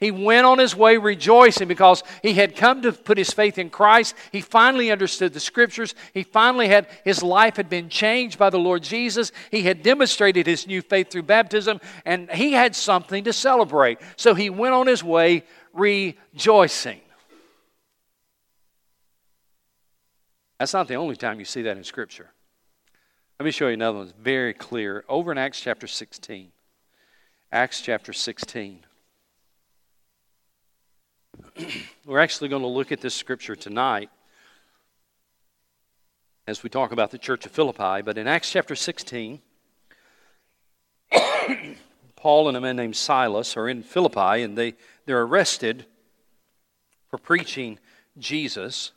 He 0.00 0.12
went 0.12 0.46
on 0.46 0.58
his 0.58 0.76
way 0.76 0.96
rejoicing 0.96 1.66
because 1.66 2.04
he 2.22 2.34
had 2.34 2.54
come 2.54 2.82
to 2.82 2.92
put 2.92 3.18
his 3.18 3.30
faith 3.30 3.58
in 3.58 3.68
Christ. 3.68 4.14
He 4.30 4.40
finally 4.40 4.92
understood 4.92 5.32
the 5.32 5.40
scriptures. 5.40 5.94
He 6.14 6.22
finally 6.22 6.68
had 6.68 6.86
his 7.04 7.22
life 7.22 7.56
had 7.56 7.68
been 7.68 7.88
changed 7.88 8.38
by 8.38 8.50
the 8.50 8.58
Lord 8.58 8.84
Jesus. 8.84 9.32
He 9.50 9.62
had 9.62 9.82
demonstrated 9.82 10.46
his 10.46 10.68
new 10.68 10.82
faith 10.82 11.10
through 11.10 11.24
baptism 11.24 11.80
and 12.04 12.30
he 12.30 12.52
had 12.52 12.76
something 12.76 13.24
to 13.24 13.32
celebrate. 13.32 13.98
So 14.16 14.34
he 14.34 14.50
went 14.50 14.74
on 14.74 14.86
his 14.86 15.02
way 15.02 15.42
rejoicing. 15.72 17.00
That's 20.60 20.74
not 20.74 20.88
the 20.88 20.94
only 20.94 21.16
time 21.16 21.38
you 21.38 21.44
see 21.44 21.62
that 21.62 21.76
in 21.76 21.84
scripture. 21.84 22.30
Let 23.38 23.44
me 23.44 23.50
show 23.52 23.68
you 23.68 23.74
another 23.74 23.98
one. 23.98 24.08
It's 24.08 24.18
very 24.20 24.54
clear. 24.54 25.04
Over 25.08 25.30
in 25.32 25.38
Acts 25.38 25.60
chapter 25.60 25.86
16. 25.86 26.50
Acts 27.52 27.80
chapter 27.80 28.12
16. 28.12 28.84
We're 32.06 32.20
actually 32.20 32.48
going 32.48 32.62
to 32.62 32.68
look 32.68 32.92
at 32.92 33.00
this 33.00 33.14
scripture 33.14 33.56
tonight 33.56 34.10
as 36.46 36.62
we 36.62 36.70
talk 36.70 36.92
about 36.92 37.10
the 37.10 37.18
church 37.18 37.46
of 37.46 37.52
Philippi. 37.52 38.02
But 38.02 38.18
in 38.18 38.26
Acts 38.26 38.50
chapter 38.50 38.74
16, 38.74 39.40
Paul 42.16 42.48
and 42.48 42.56
a 42.56 42.60
man 42.60 42.76
named 42.76 42.96
Silas 42.96 43.56
are 43.56 43.68
in 43.68 43.82
Philippi 43.82 44.42
and 44.42 44.56
they, 44.56 44.74
they're 45.06 45.22
arrested 45.22 45.86
for 47.08 47.18
preaching 47.18 47.78
Jesus. 48.18 48.92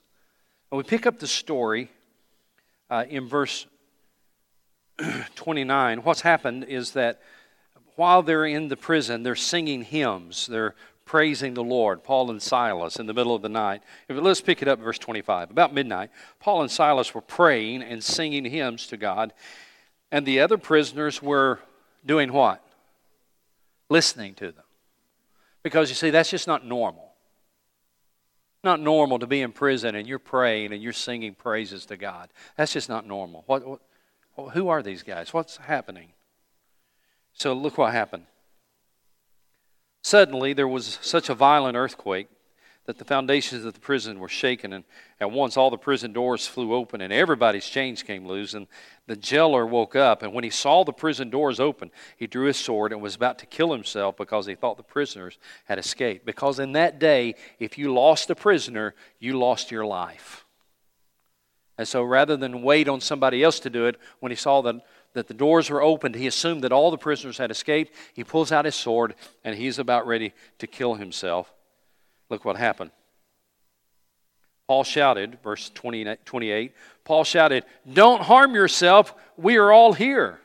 And 0.71 0.77
we 0.77 0.83
pick 0.83 1.05
up 1.05 1.19
the 1.19 1.27
story 1.27 1.89
uh, 2.89 3.05
in 3.09 3.27
verse 3.27 3.65
29, 5.35 5.99
what's 5.99 6.21
happened 6.21 6.65
is 6.65 6.91
that 6.91 7.21
while 7.95 8.21
they're 8.21 8.45
in 8.45 8.67
the 8.67 8.77
prison, 8.77 9.23
they're 9.23 9.35
singing 9.35 9.83
hymns. 9.83 10.47
They're 10.47 10.75
praising 11.11 11.55
the 11.55 11.61
Lord, 11.61 12.05
Paul 12.05 12.31
and 12.31 12.41
Silas, 12.41 12.95
in 12.95 13.05
the 13.05 13.13
middle 13.13 13.35
of 13.35 13.41
the 13.41 13.49
night. 13.49 13.83
Let's 14.07 14.39
pick 14.39 14.61
it 14.61 14.69
up, 14.69 14.79
verse 14.79 14.97
25. 14.97 15.51
About 15.51 15.73
midnight, 15.73 16.09
Paul 16.39 16.61
and 16.61 16.71
Silas 16.71 17.13
were 17.13 17.19
praying 17.19 17.83
and 17.83 18.01
singing 18.01 18.45
hymns 18.45 18.87
to 18.87 18.95
God, 18.95 19.33
and 20.09 20.25
the 20.25 20.39
other 20.39 20.57
prisoners 20.57 21.21
were 21.21 21.59
doing 22.05 22.31
what? 22.31 22.65
Listening 23.89 24.35
to 24.35 24.53
them. 24.53 24.63
Because 25.63 25.89
you 25.89 25.95
see, 25.95 26.11
that's 26.11 26.29
just 26.29 26.47
not 26.47 26.65
normal. 26.65 27.11
Not 28.63 28.79
normal 28.79 29.19
to 29.19 29.27
be 29.27 29.41
in 29.41 29.51
prison 29.51 29.95
and 29.95 30.07
you're 30.07 30.17
praying 30.17 30.71
and 30.71 30.81
you're 30.81 30.93
singing 30.93 31.35
praises 31.35 31.85
to 31.87 31.97
God. 31.97 32.29
That's 32.55 32.71
just 32.71 32.87
not 32.87 33.05
normal. 33.05 33.43
What, 33.47 33.67
what, 33.67 33.81
who 34.53 34.69
are 34.69 34.81
these 34.81 35.03
guys? 35.03 35.33
What's 35.33 35.57
happening? 35.57 36.13
So 37.33 37.51
look 37.51 37.77
what 37.77 37.91
happened. 37.91 38.27
Suddenly, 40.01 40.53
there 40.53 40.67
was 40.67 40.97
such 41.01 41.29
a 41.29 41.35
violent 41.35 41.77
earthquake 41.77 42.27
that 42.85 42.97
the 42.97 43.05
foundations 43.05 43.63
of 43.63 43.73
the 43.73 43.79
prison 43.79 44.19
were 44.19 44.27
shaken, 44.27 44.73
and 44.73 44.83
at 45.19 45.31
once 45.31 45.55
all 45.55 45.69
the 45.69 45.77
prison 45.77 46.11
doors 46.11 46.47
flew 46.47 46.73
open, 46.73 46.99
and 46.99 47.13
everybody's 47.13 47.67
chains 47.67 48.01
came 48.01 48.25
loose. 48.25 48.55
And 48.55 48.67
the 49.05 49.15
jailer 49.15 49.65
woke 49.67 49.95
up, 49.95 50.23
and 50.23 50.33
when 50.33 50.43
he 50.43 50.49
saw 50.49 50.83
the 50.83 50.91
prison 50.91 51.29
doors 51.29 51.59
open, 51.59 51.91
he 52.17 52.25
drew 52.25 52.47
his 52.47 52.57
sword 52.57 52.91
and 52.91 53.01
was 53.01 53.15
about 53.15 53.37
to 53.39 53.45
kill 53.45 53.71
himself 53.71 54.17
because 54.17 54.47
he 54.47 54.55
thought 54.55 54.77
the 54.77 54.83
prisoners 54.83 55.37
had 55.65 55.77
escaped. 55.77 56.25
Because 56.25 56.57
in 56.57 56.71
that 56.71 56.97
day, 56.97 57.35
if 57.59 57.77
you 57.77 57.93
lost 57.93 58.31
a 58.31 58.35
prisoner, 58.35 58.95
you 59.19 59.37
lost 59.37 59.69
your 59.69 59.85
life. 59.85 60.45
And 61.77 61.87
so 61.87 62.03
rather 62.03 62.35
than 62.35 62.63
wait 62.63 62.89
on 62.89 62.99
somebody 62.99 63.43
else 63.43 63.59
to 63.61 63.69
do 63.69 63.85
it, 63.85 63.97
when 64.19 64.31
he 64.31 64.35
saw 64.35 64.61
that 64.61 64.81
that 65.13 65.27
the 65.27 65.33
doors 65.33 65.69
were 65.69 65.81
opened, 65.81 66.15
he 66.15 66.27
assumed 66.27 66.63
that 66.63 66.71
all 66.71 66.91
the 66.91 66.97
prisoners 66.97 67.37
had 67.37 67.51
escaped. 67.51 67.93
He 68.13 68.23
pulls 68.23 68.51
out 68.51 68.65
his 68.65 68.75
sword 68.75 69.15
and 69.43 69.55
he's 69.55 69.79
about 69.79 70.07
ready 70.07 70.33
to 70.59 70.67
kill 70.67 70.95
himself. 70.95 71.51
Look 72.29 72.45
what 72.45 72.55
happened. 72.55 72.91
Paul 74.67 74.85
shouted, 74.85 75.39
verse 75.43 75.69
20, 75.69 76.15
28, 76.23 76.73
Paul 77.03 77.25
shouted, 77.25 77.65
Don't 77.91 78.21
harm 78.21 78.55
yourself, 78.55 79.13
we 79.35 79.57
are 79.57 79.71
all 79.71 79.91
here. 79.91 80.39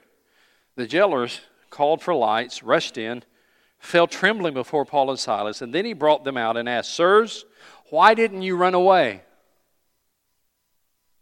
The 0.75 0.87
jailers 0.87 1.41
called 1.71 2.03
for 2.03 2.13
lights, 2.13 2.65
rushed 2.65 2.99
in, 2.99 3.23
fell 3.79 4.09
trembling 4.09 4.55
before 4.55 4.85
Paul 4.85 5.11
and 5.11 5.19
Silas, 5.19 5.63
and 5.63 5.73
then 5.73 5.85
he 5.85 5.93
brought 5.93 6.25
them 6.25 6.37
out 6.37 6.57
and 6.57 6.69
asked, 6.69 6.93
Sirs, 6.93 7.45
why 7.91 8.15
didn't 8.15 8.43
you 8.43 8.57
run 8.57 8.75
away? 8.75 9.23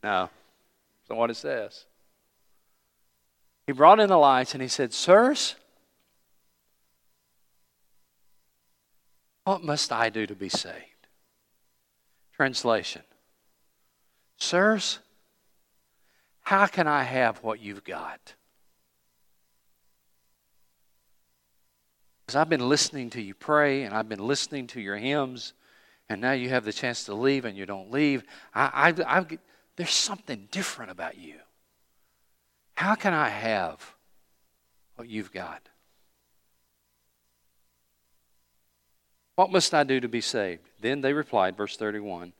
Now, 0.02 0.30
not 1.10 1.18
what 1.18 1.30
it 1.30 1.36
says. 1.36 1.84
He 3.66 3.72
brought 3.72 4.00
in 4.00 4.08
the 4.08 4.16
lights 4.16 4.54
and 4.54 4.62
he 4.62 4.68
said, 4.68 4.92
Sirs, 4.92 5.56
what 9.44 9.62
must 9.62 9.92
I 9.92 10.10
do 10.10 10.26
to 10.26 10.34
be 10.34 10.48
saved? 10.48 10.74
Translation 12.36 13.02
Sirs, 14.36 14.98
how 16.42 16.66
can 16.66 16.86
I 16.86 17.04
have 17.04 17.42
what 17.42 17.60
you've 17.60 17.84
got? 17.84 18.34
Because 22.26 22.36
I've 22.36 22.48
been 22.48 22.68
listening 22.68 23.10
to 23.10 23.22
you 23.22 23.34
pray 23.34 23.84
and 23.84 23.94
I've 23.94 24.08
been 24.08 24.26
listening 24.26 24.66
to 24.68 24.80
your 24.80 24.96
hymns, 24.96 25.52
and 26.08 26.20
now 26.20 26.32
you 26.32 26.48
have 26.48 26.64
the 26.64 26.72
chance 26.72 27.04
to 27.04 27.14
leave 27.14 27.44
and 27.44 27.56
you 27.56 27.64
don't 27.64 27.90
leave. 27.90 28.24
I, 28.54 28.94
I, 29.06 29.18
I, 29.18 29.26
there's 29.76 29.90
something 29.90 30.48
different 30.50 30.90
about 30.90 31.16
you. 31.16 31.36
How 32.74 32.94
can 32.94 33.12
I 33.12 33.28
have 33.28 33.94
what 34.96 35.08
you've 35.08 35.32
got? 35.32 35.68
What 39.36 39.50
must 39.50 39.74
I 39.74 39.84
do 39.84 40.00
to 40.00 40.08
be 40.08 40.20
saved? 40.20 40.62
Then 40.80 41.00
they 41.00 41.12
replied, 41.12 41.56
verse 41.56 41.76
31 41.76 42.32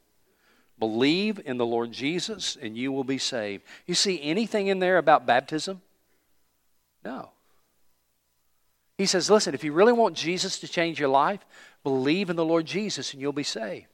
Believe 0.79 1.41
in 1.45 1.57
the 1.57 1.67
Lord 1.67 1.93
Jesus 1.93 2.57
and 2.61 2.77
you 2.77 2.91
will 2.93 3.05
be 3.05 3.19
saved. 3.19 3.63
You 3.87 3.95
see 3.95 4.21
anything 4.23 4.67
in 4.67 4.81
there 4.81 4.99
about 4.99 5.27
baptism? 5.27 5.81
No. 7.05 7.31
He 8.99 9.07
says, 9.07 9.31
listen, 9.31 9.55
if 9.55 9.65
you 9.65 9.73
really 9.73 9.93
want 9.93 10.17
Jesus 10.17 10.59
to 10.61 10.69
change 10.69 11.01
your 11.01 11.09
life, 11.09 11.45
believe 11.83 12.31
in 12.31 12.37
the 12.37 12.45
Lord 12.45 12.67
Jesus 12.67 13.13
and 13.13 13.21
you'll 13.21 13.33
be 13.33 13.43
saved. 13.43 13.87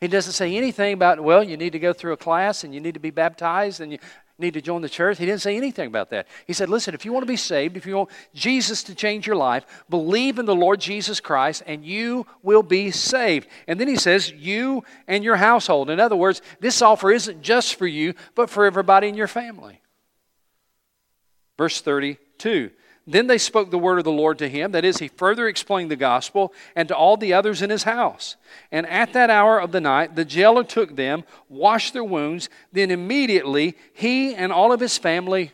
He 0.00 0.06
doesn't 0.06 0.32
say 0.32 0.56
anything 0.56 0.94
about, 0.94 1.20
well, 1.22 1.42
you 1.42 1.56
need 1.56 1.72
to 1.72 1.78
go 1.78 1.92
through 1.92 2.12
a 2.12 2.16
class 2.16 2.62
and 2.62 2.72
you 2.72 2.80
need 2.80 2.94
to 2.94 3.00
be 3.00 3.10
baptized 3.10 3.80
and 3.80 3.92
you, 3.92 3.98
need 4.38 4.54
to 4.54 4.60
join 4.60 4.82
the 4.82 4.88
church. 4.88 5.18
He 5.18 5.26
didn't 5.26 5.40
say 5.40 5.56
anything 5.56 5.88
about 5.88 6.10
that. 6.10 6.28
He 6.46 6.52
said, 6.52 6.68
listen, 6.68 6.94
if 6.94 7.04
you 7.04 7.12
want 7.12 7.22
to 7.24 7.28
be 7.28 7.36
saved, 7.36 7.76
if 7.76 7.86
you 7.86 7.96
want 7.96 8.10
Jesus 8.34 8.84
to 8.84 8.94
change 8.94 9.26
your 9.26 9.36
life, 9.36 9.66
believe 9.90 10.38
in 10.38 10.46
the 10.46 10.54
Lord 10.54 10.80
Jesus 10.80 11.20
Christ 11.20 11.62
and 11.66 11.84
you 11.84 12.26
will 12.42 12.62
be 12.62 12.90
saved. 12.90 13.48
And 13.66 13.80
then 13.80 13.88
he 13.88 13.96
says, 13.96 14.30
you 14.30 14.84
and 15.08 15.24
your 15.24 15.36
household. 15.36 15.90
In 15.90 15.98
other 15.98 16.16
words, 16.16 16.40
this 16.60 16.82
offer 16.82 17.10
isn't 17.10 17.42
just 17.42 17.74
for 17.74 17.86
you, 17.86 18.14
but 18.34 18.48
for 18.48 18.64
everybody 18.64 19.08
in 19.08 19.16
your 19.16 19.26
family. 19.26 19.80
Verse 21.56 21.80
32 21.80 22.70
then 23.10 23.26
they 23.26 23.38
spoke 23.38 23.70
the 23.70 23.78
word 23.78 23.98
of 23.98 24.04
the 24.04 24.12
Lord 24.12 24.38
to 24.38 24.48
him. 24.48 24.72
That 24.72 24.84
is, 24.84 24.98
he 24.98 25.08
further 25.08 25.48
explained 25.48 25.90
the 25.90 25.96
gospel 25.96 26.52
and 26.76 26.88
to 26.88 26.96
all 26.96 27.16
the 27.16 27.32
others 27.32 27.62
in 27.62 27.70
his 27.70 27.84
house. 27.84 28.36
And 28.70 28.86
at 28.86 29.14
that 29.14 29.30
hour 29.30 29.58
of 29.58 29.72
the 29.72 29.80
night, 29.80 30.14
the 30.14 30.26
jailer 30.26 30.62
took 30.62 30.94
them, 30.94 31.24
washed 31.48 31.94
their 31.94 32.04
wounds. 32.04 32.50
Then 32.70 32.90
immediately, 32.90 33.76
he 33.94 34.34
and 34.34 34.52
all 34.52 34.72
of 34.72 34.80
his 34.80 34.98
family 34.98 35.52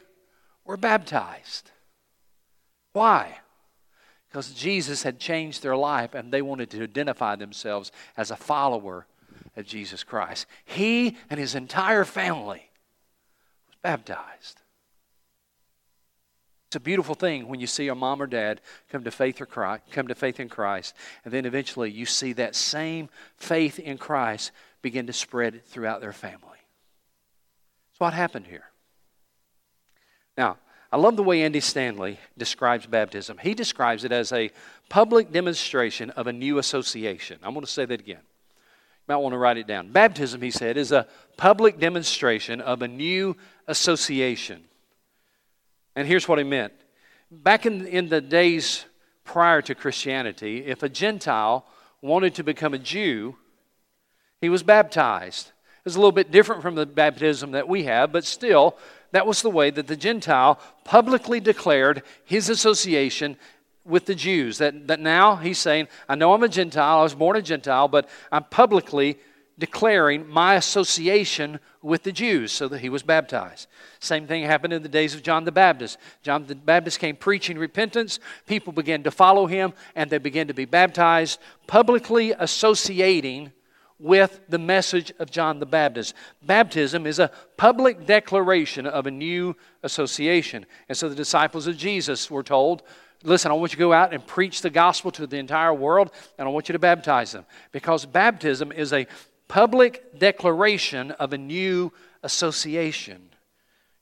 were 0.64 0.76
baptized. 0.76 1.70
Why? 2.92 3.38
Because 4.28 4.52
Jesus 4.52 5.04
had 5.04 5.20
changed 5.20 5.62
their 5.62 5.76
life 5.76 6.14
and 6.14 6.32
they 6.32 6.42
wanted 6.42 6.70
to 6.70 6.82
identify 6.82 7.36
themselves 7.36 7.92
as 8.16 8.32
a 8.32 8.36
follower 8.36 9.06
of 9.56 9.64
Jesus 9.64 10.02
Christ. 10.02 10.46
He 10.64 11.16
and 11.30 11.38
his 11.38 11.54
entire 11.54 12.04
family 12.04 12.68
was 13.68 13.76
baptized. 13.80 14.60
It's 16.74 16.80
a 16.80 16.80
beautiful 16.80 17.14
thing 17.14 17.46
when 17.46 17.60
you 17.60 17.68
see 17.68 17.86
a 17.86 17.94
mom 17.94 18.20
or 18.20 18.26
dad 18.26 18.60
come 18.90 19.04
to 19.04 19.12
faith 19.12 19.40
or 19.40 19.46
Christ, 19.46 19.84
come 19.92 20.08
to 20.08 20.14
faith 20.16 20.40
in 20.40 20.48
Christ, 20.48 20.92
and 21.24 21.32
then 21.32 21.46
eventually 21.46 21.88
you 21.88 22.04
see 22.04 22.32
that 22.32 22.56
same 22.56 23.08
faith 23.36 23.78
in 23.78 23.96
Christ 23.96 24.50
begin 24.82 25.06
to 25.06 25.12
spread 25.12 25.64
throughout 25.66 26.00
their 26.00 26.12
family. 26.12 26.58
That's 27.92 28.00
what 28.00 28.12
happened 28.12 28.48
here. 28.48 28.64
Now, 30.36 30.56
I 30.90 30.96
love 30.96 31.14
the 31.14 31.22
way 31.22 31.44
Andy 31.44 31.60
Stanley 31.60 32.18
describes 32.36 32.86
baptism. 32.86 33.38
He 33.38 33.54
describes 33.54 34.02
it 34.02 34.10
as 34.10 34.32
a 34.32 34.50
public 34.88 35.30
demonstration 35.30 36.10
of 36.10 36.26
a 36.26 36.32
new 36.32 36.58
association. 36.58 37.38
I'm 37.44 37.54
going 37.54 37.64
to 37.64 37.70
say 37.70 37.84
that 37.84 38.00
again. 38.00 38.18
You 38.18 39.14
might 39.14 39.18
want 39.18 39.34
to 39.34 39.38
write 39.38 39.58
it 39.58 39.68
down. 39.68 39.92
Baptism, 39.92 40.42
he 40.42 40.50
said, 40.50 40.76
is 40.76 40.90
a 40.90 41.06
public 41.36 41.78
demonstration 41.78 42.60
of 42.60 42.82
a 42.82 42.88
new 42.88 43.36
association. 43.68 44.64
And 45.96 46.06
here's 46.08 46.28
what 46.28 46.38
he 46.38 46.44
meant. 46.44 46.72
Back 47.30 47.66
in, 47.66 47.86
in 47.86 48.08
the 48.08 48.20
days 48.20 48.84
prior 49.24 49.62
to 49.62 49.74
Christianity, 49.74 50.64
if 50.66 50.82
a 50.82 50.88
Gentile 50.88 51.66
wanted 52.02 52.34
to 52.34 52.44
become 52.44 52.74
a 52.74 52.78
Jew, 52.78 53.36
he 54.40 54.48
was 54.48 54.62
baptized. 54.62 55.48
It 55.48 55.84
was 55.84 55.96
a 55.96 55.98
little 55.98 56.12
bit 56.12 56.30
different 56.30 56.62
from 56.62 56.74
the 56.74 56.86
baptism 56.86 57.52
that 57.52 57.68
we 57.68 57.84
have, 57.84 58.12
but 58.12 58.24
still, 58.24 58.76
that 59.12 59.26
was 59.26 59.42
the 59.42 59.50
way 59.50 59.70
that 59.70 59.86
the 59.86 59.96
Gentile 59.96 60.58
publicly 60.84 61.40
declared 61.40 62.02
his 62.24 62.48
association 62.48 63.36
with 63.84 64.06
the 64.06 64.14
Jews. 64.14 64.58
That, 64.58 64.86
that 64.88 65.00
now 65.00 65.36
he's 65.36 65.58
saying, 65.58 65.88
I 66.08 66.14
know 66.14 66.32
I'm 66.32 66.42
a 66.42 66.48
Gentile, 66.48 67.00
I 67.00 67.02
was 67.02 67.14
born 67.14 67.36
a 67.36 67.42
Gentile, 67.42 67.88
but 67.88 68.08
I'm 68.32 68.44
publicly 68.44 69.18
declaring 69.58 70.28
my 70.28 70.54
association 70.54 71.60
with 71.82 72.02
the 72.02 72.12
Jews 72.12 72.50
so 72.50 72.66
that 72.68 72.80
he 72.80 72.88
was 72.88 73.02
baptized. 73.02 73.68
Same 74.00 74.26
thing 74.26 74.42
happened 74.42 74.72
in 74.72 74.82
the 74.82 74.88
days 74.88 75.14
of 75.14 75.22
John 75.22 75.44
the 75.44 75.52
Baptist. 75.52 75.98
John 76.22 76.46
the 76.46 76.54
Baptist 76.54 76.98
came 76.98 77.16
preaching 77.16 77.58
repentance, 77.58 78.18
people 78.46 78.72
began 78.72 79.02
to 79.04 79.10
follow 79.10 79.46
him, 79.46 79.72
and 79.94 80.10
they 80.10 80.18
began 80.18 80.48
to 80.48 80.54
be 80.54 80.64
baptized, 80.64 81.38
publicly 81.66 82.32
associating 82.32 83.52
with 83.98 84.40
the 84.48 84.58
message 84.58 85.12
of 85.18 85.30
John 85.30 85.60
the 85.60 85.66
Baptist. 85.66 86.14
Baptism 86.42 87.06
is 87.06 87.18
a 87.18 87.30
public 87.56 88.06
declaration 88.06 88.86
of 88.86 89.06
a 89.06 89.10
new 89.10 89.54
association. 89.82 90.66
And 90.88 90.98
so 90.98 91.08
the 91.08 91.14
disciples 91.14 91.66
of 91.66 91.76
Jesus 91.76 92.30
were 92.30 92.42
told, 92.42 92.82
Listen, 93.26 93.50
I 93.50 93.54
want 93.54 93.72
you 93.72 93.76
to 93.76 93.80
go 93.80 93.92
out 93.94 94.12
and 94.12 94.26
preach 94.26 94.60
the 94.60 94.68
gospel 94.68 95.10
to 95.12 95.26
the 95.26 95.38
entire 95.38 95.72
world, 95.72 96.10
and 96.36 96.46
I 96.46 96.50
want 96.50 96.68
you 96.68 96.74
to 96.74 96.78
baptize 96.78 97.32
them. 97.32 97.46
Because 97.72 98.04
baptism 98.04 98.70
is 98.70 98.92
a 98.92 99.06
public 99.54 100.18
declaration 100.18 101.12
of 101.12 101.32
a 101.32 101.38
new 101.38 101.92
association. 102.24 103.22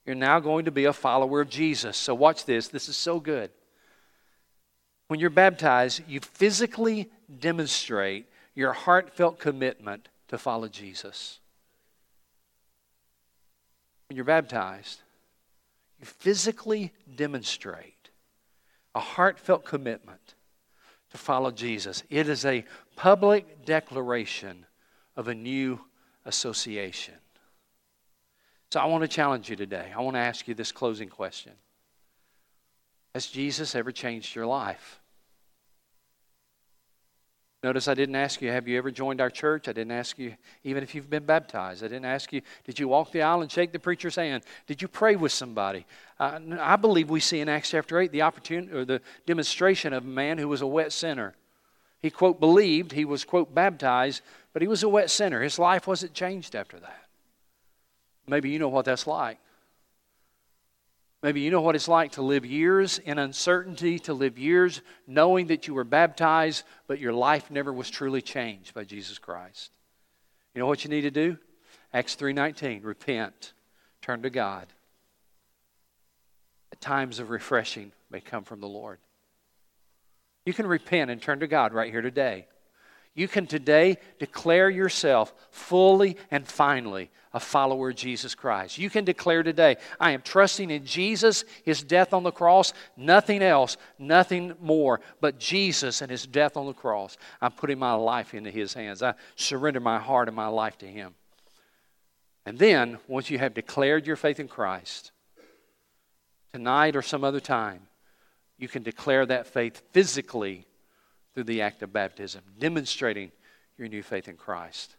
You're 0.06 0.14
now 0.14 0.40
going 0.40 0.64
to 0.64 0.70
be 0.70 0.86
a 0.86 0.94
follower 0.94 1.42
of 1.42 1.50
Jesus. 1.50 1.98
So, 1.98 2.14
watch 2.14 2.46
this. 2.46 2.68
This 2.68 2.88
is 2.88 2.96
so 2.96 3.20
good. 3.20 3.50
When 5.08 5.20
you're 5.20 5.28
baptized, 5.28 6.08
you 6.08 6.20
physically 6.20 7.10
demonstrate 7.38 8.30
your 8.54 8.72
heartfelt 8.72 9.38
commitment 9.38 10.08
to 10.28 10.38
follow 10.38 10.68
Jesus. 10.68 11.38
when 14.08 14.16
you're 14.16 14.24
baptized, 14.24 15.02
you 16.00 16.06
physically 16.06 16.94
demonstrate 17.14 18.08
a 18.94 19.00
heartfelt 19.00 19.66
commitment 19.66 20.34
to 21.10 21.18
follow 21.18 21.50
Jesus. 21.50 22.04
It 22.08 22.26
is 22.26 22.46
a 22.46 22.64
public 22.96 23.66
declaration 23.66 24.64
of 25.16 25.28
a 25.28 25.34
new 25.34 25.80
association. 26.24 27.14
So 28.70 28.80
I 28.80 28.86
want 28.86 29.02
to 29.02 29.08
challenge 29.08 29.50
you 29.50 29.56
today. 29.56 29.92
I 29.94 30.00
want 30.00 30.16
to 30.16 30.20
ask 30.20 30.48
you 30.48 30.54
this 30.54 30.72
closing 30.72 31.08
question 31.08 31.52
Has 33.14 33.26
Jesus 33.26 33.74
ever 33.74 33.92
changed 33.92 34.34
your 34.34 34.46
life? 34.46 35.00
Notice 37.62 37.86
I 37.86 37.94
didn't 37.94 38.16
ask 38.16 38.42
you, 38.42 38.50
have 38.50 38.66
you 38.66 38.76
ever 38.76 38.90
joined 38.90 39.20
our 39.20 39.30
church? 39.30 39.68
I 39.68 39.72
didn't 39.72 39.92
ask 39.92 40.18
you, 40.18 40.34
even 40.64 40.82
if 40.82 40.96
you've 40.96 41.08
been 41.08 41.24
baptized. 41.24 41.84
I 41.84 41.86
didn't 41.86 42.06
ask 42.06 42.32
you, 42.32 42.42
did 42.64 42.80
you 42.80 42.88
walk 42.88 43.12
the 43.12 43.22
aisle 43.22 43.42
and 43.42 43.52
shake 43.52 43.70
the 43.70 43.78
preacher's 43.78 44.16
hand? 44.16 44.42
Did 44.66 44.82
you 44.82 44.88
pray 44.88 45.14
with 45.14 45.30
somebody? 45.30 45.86
Uh, 46.18 46.40
I 46.58 46.74
believe 46.74 47.08
we 47.08 47.20
see 47.20 47.38
in 47.38 47.48
Acts 47.48 47.70
chapter 47.70 48.00
8 48.00 48.10
the 48.10 48.22
opportunity 48.22 48.72
or 48.72 48.84
the 48.84 49.00
demonstration 49.26 49.92
of 49.92 50.02
a 50.02 50.08
man 50.08 50.38
who 50.38 50.48
was 50.48 50.60
a 50.60 50.66
wet 50.66 50.92
sinner. 50.92 51.34
He, 52.02 52.10
quote, 52.10 52.40
believed, 52.40 52.92
he 52.92 53.04
was, 53.04 53.24
quote, 53.24 53.54
baptized, 53.54 54.22
but 54.52 54.60
he 54.60 54.68
was 54.68 54.82
a 54.82 54.88
wet 54.88 55.08
sinner. 55.08 55.40
His 55.40 55.58
life 55.58 55.86
wasn't 55.86 56.14
changed 56.14 56.54
after 56.54 56.78
that. 56.80 57.06
Maybe 58.26 58.50
you 58.50 58.58
know 58.58 58.68
what 58.68 58.84
that's 58.84 59.06
like. 59.06 59.38
Maybe 61.22 61.40
you 61.40 61.52
know 61.52 61.60
what 61.60 61.76
it's 61.76 61.86
like 61.86 62.12
to 62.12 62.22
live 62.22 62.44
years 62.44 62.98
in 62.98 63.18
uncertainty, 63.18 64.00
to 64.00 64.12
live 64.12 64.38
years 64.38 64.82
knowing 65.06 65.46
that 65.46 65.68
you 65.68 65.74
were 65.74 65.84
baptized, 65.84 66.64
but 66.88 66.98
your 66.98 67.12
life 67.12 67.48
never 67.50 67.72
was 67.72 67.88
truly 67.88 68.20
changed 68.20 68.74
by 68.74 68.82
Jesus 68.82 69.18
Christ. 69.18 69.70
You 70.54 70.60
know 70.60 70.66
what 70.66 70.82
you 70.82 70.90
need 70.90 71.02
to 71.02 71.12
do? 71.12 71.38
Acts 71.94 72.16
3:19, 72.16 72.82
repent, 72.82 73.52
turn 74.00 74.22
to 74.22 74.30
God. 74.30 74.66
Times 76.80 77.20
of 77.20 77.30
refreshing 77.30 77.92
may 78.10 78.20
come 78.20 78.42
from 78.42 78.60
the 78.60 78.66
Lord. 78.66 78.98
You 80.44 80.52
can 80.52 80.66
repent 80.66 81.10
and 81.10 81.20
turn 81.20 81.40
to 81.40 81.46
God 81.46 81.72
right 81.72 81.90
here 81.90 82.02
today. 82.02 82.46
You 83.14 83.28
can 83.28 83.46
today 83.46 83.98
declare 84.18 84.70
yourself 84.70 85.34
fully 85.50 86.16
and 86.30 86.46
finally 86.46 87.10
a 87.34 87.40
follower 87.40 87.90
of 87.90 87.96
Jesus 87.96 88.34
Christ. 88.34 88.78
You 88.78 88.90
can 88.90 89.04
declare 89.04 89.42
today, 89.42 89.76
I 90.00 90.12
am 90.12 90.22
trusting 90.22 90.70
in 90.70 90.84
Jesus, 90.84 91.44
His 91.62 91.82
death 91.82 92.12
on 92.12 92.22
the 92.22 92.30
cross, 92.30 92.72
nothing 92.96 93.42
else, 93.42 93.76
nothing 93.98 94.54
more 94.60 95.00
but 95.20 95.38
Jesus 95.38 96.00
and 96.00 96.10
His 96.10 96.26
death 96.26 96.56
on 96.56 96.66
the 96.66 96.72
cross. 96.72 97.16
I'm 97.40 97.52
putting 97.52 97.78
my 97.78 97.92
life 97.92 98.34
into 98.34 98.50
His 98.50 98.74
hands. 98.74 99.02
I 99.02 99.14
surrender 99.36 99.80
my 99.80 99.98
heart 99.98 100.28
and 100.28 100.36
my 100.36 100.48
life 100.48 100.78
to 100.78 100.86
Him. 100.86 101.14
And 102.44 102.58
then, 102.58 102.98
once 103.06 103.30
you 103.30 103.38
have 103.38 103.54
declared 103.54 104.06
your 104.06 104.16
faith 104.16 104.40
in 104.40 104.48
Christ, 104.48 105.12
tonight 106.52 106.96
or 106.96 107.02
some 107.02 107.24
other 107.24 107.40
time, 107.40 107.86
you 108.62 108.68
can 108.68 108.84
declare 108.84 109.26
that 109.26 109.48
faith 109.48 109.82
physically 109.90 110.64
through 111.34 111.42
the 111.42 111.62
act 111.62 111.82
of 111.82 111.92
baptism, 111.92 112.42
demonstrating 112.60 113.32
your 113.76 113.88
new 113.88 114.04
faith 114.04 114.28
in 114.28 114.36
Christ. 114.36 114.94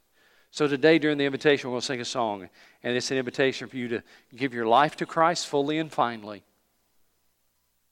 So 0.52 0.68
today, 0.68 1.00
during 1.00 1.18
the 1.18 1.24
invitation, 1.24 1.72
we'll 1.72 1.80
sing 1.80 2.02
a 2.02 2.06
song, 2.06 2.50
and 2.84 2.98
it's 2.98 3.10
an 3.10 3.18
invitation 3.18 3.70
for 3.70 3.78
you 3.78 3.88
to 3.88 4.04
give 4.36 4.54
your 4.54 4.66
life 4.66 4.98
to 4.98 5.06
Christ 5.06 5.48
fully 5.48 5.80
and 5.80 5.90
finally. 5.90 6.44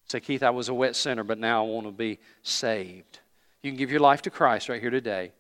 Say, 0.10 0.20
Keith, 0.20 0.44
I 0.44 0.50
was 0.50 0.68
a 0.68 0.74
wet 0.74 0.94
sinner, 0.94 1.24
but 1.24 1.38
now 1.38 1.64
I 1.64 1.68
want 1.70 1.88
to 1.88 1.94
be 1.94 2.20
saved. 2.44 3.20
You 3.64 3.72
can 3.72 3.78
give 3.78 3.92
your 3.92 4.02
life 4.02 4.22
to 4.24 4.30
Christ 4.30 4.68
right 4.68 4.82
here 4.82 4.90
today. 4.90 5.32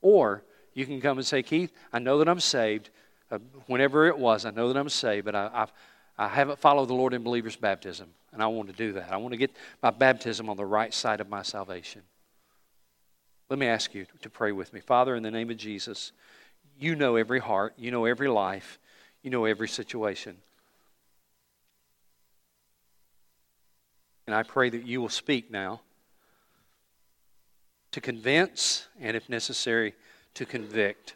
Or 0.00 0.42
you 0.74 0.86
can 0.86 1.00
come 1.00 1.18
and 1.18 1.26
say, 1.26 1.44
Keith, 1.44 1.70
I 1.92 2.00
know 2.00 2.18
that 2.18 2.28
I'm 2.28 2.40
saved. 2.40 2.90
Uh, 3.30 3.38
whenever 3.68 4.08
it 4.08 4.18
was, 4.18 4.44
I 4.44 4.50
know 4.50 4.72
that 4.72 4.76
I'm 4.76 4.88
saved, 4.88 5.24
but 5.24 5.36
I, 5.36 5.50
I've, 5.54 5.72
I 6.18 6.26
haven't 6.26 6.58
followed 6.58 6.88
the 6.88 6.94
Lord 6.94 7.14
in 7.14 7.22
believer's 7.22 7.54
baptism, 7.54 8.08
and 8.32 8.42
I 8.42 8.46
want 8.46 8.68
to 8.68 8.74
do 8.74 8.92
that. 8.94 9.12
I 9.12 9.16
want 9.16 9.32
to 9.32 9.38
get 9.38 9.54
my 9.82 9.90
baptism 9.90 10.48
on 10.48 10.56
the 10.56 10.64
right 10.64 10.92
side 10.92 11.20
of 11.20 11.28
my 11.28 11.42
salvation. 11.42 12.02
Let 13.50 13.58
me 13.58 13.66
ask 13.66 13.94
you 13.94 14.06
to 14.22 14.30
pray 14.30 14.52
with 14.52 14.72
me. 14.72 14.80
Father, 14.80 15.14
in 15.14 15.22
the 15.22 15.30
name 15.30 15.50
of 15.50 15.58
Jesus, 15.58 16.12
you 16.78 16.94
know 16.94 17.16
every 17.16 17.40
heart, 17.40 17.74
you 17.76 17.90
know 17.90 18.06
every 18.06 18.28
life, 18.28 18.78
you 19.22 19.30
know 19.30 19.44
every 19.44 19.68
situation. 19.68 20.38
And 24.26 24.34
I 24.34 24.42
pray 24.42 24.70
that 24.70 24.86
you 24.86 25.02
will 25.02 25.10
speak 25.10 25.50
now 25.50 25.80
to 27.90 28.00
convince 28.00 28.86
and, 28.98 29.16
if 29.16 29.28
necessary, 29.28 29.94
to 30.34 30.46
convict. 30.46 31.14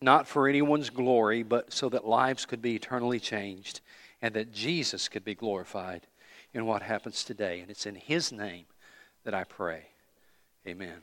Not 0.00 0.28
for 0.28 0.46
anyone's 0.46 0.90
glory, 0.90 1.42
but 1.42 1.72
so 1.72 1.88
that 1.88 2.06
lives 2.06 2.46
could 2.46 2.62
be 2.62 2.76
eternally 2.76 3.18
changed 3.18 3.80
and 4.22 4.34
that 4.34 4.52
Jesus 4.52 5.08
could 5.08 5.24
be 5.24 5.34
glorified 5.34 6.06
in 6.52 6.66
what 6.66 6.82
happens 6.82 7.24
today. 7.24 7.60
And 7.60 7.70
it's 7.70 7.86
in 7.86 7.94
His 7.94 8.32
name 8.32 8.66
that 9.24 9.34
I 9.34 9.44
pray. 9.44 9.86
Amen. 10.66 11.02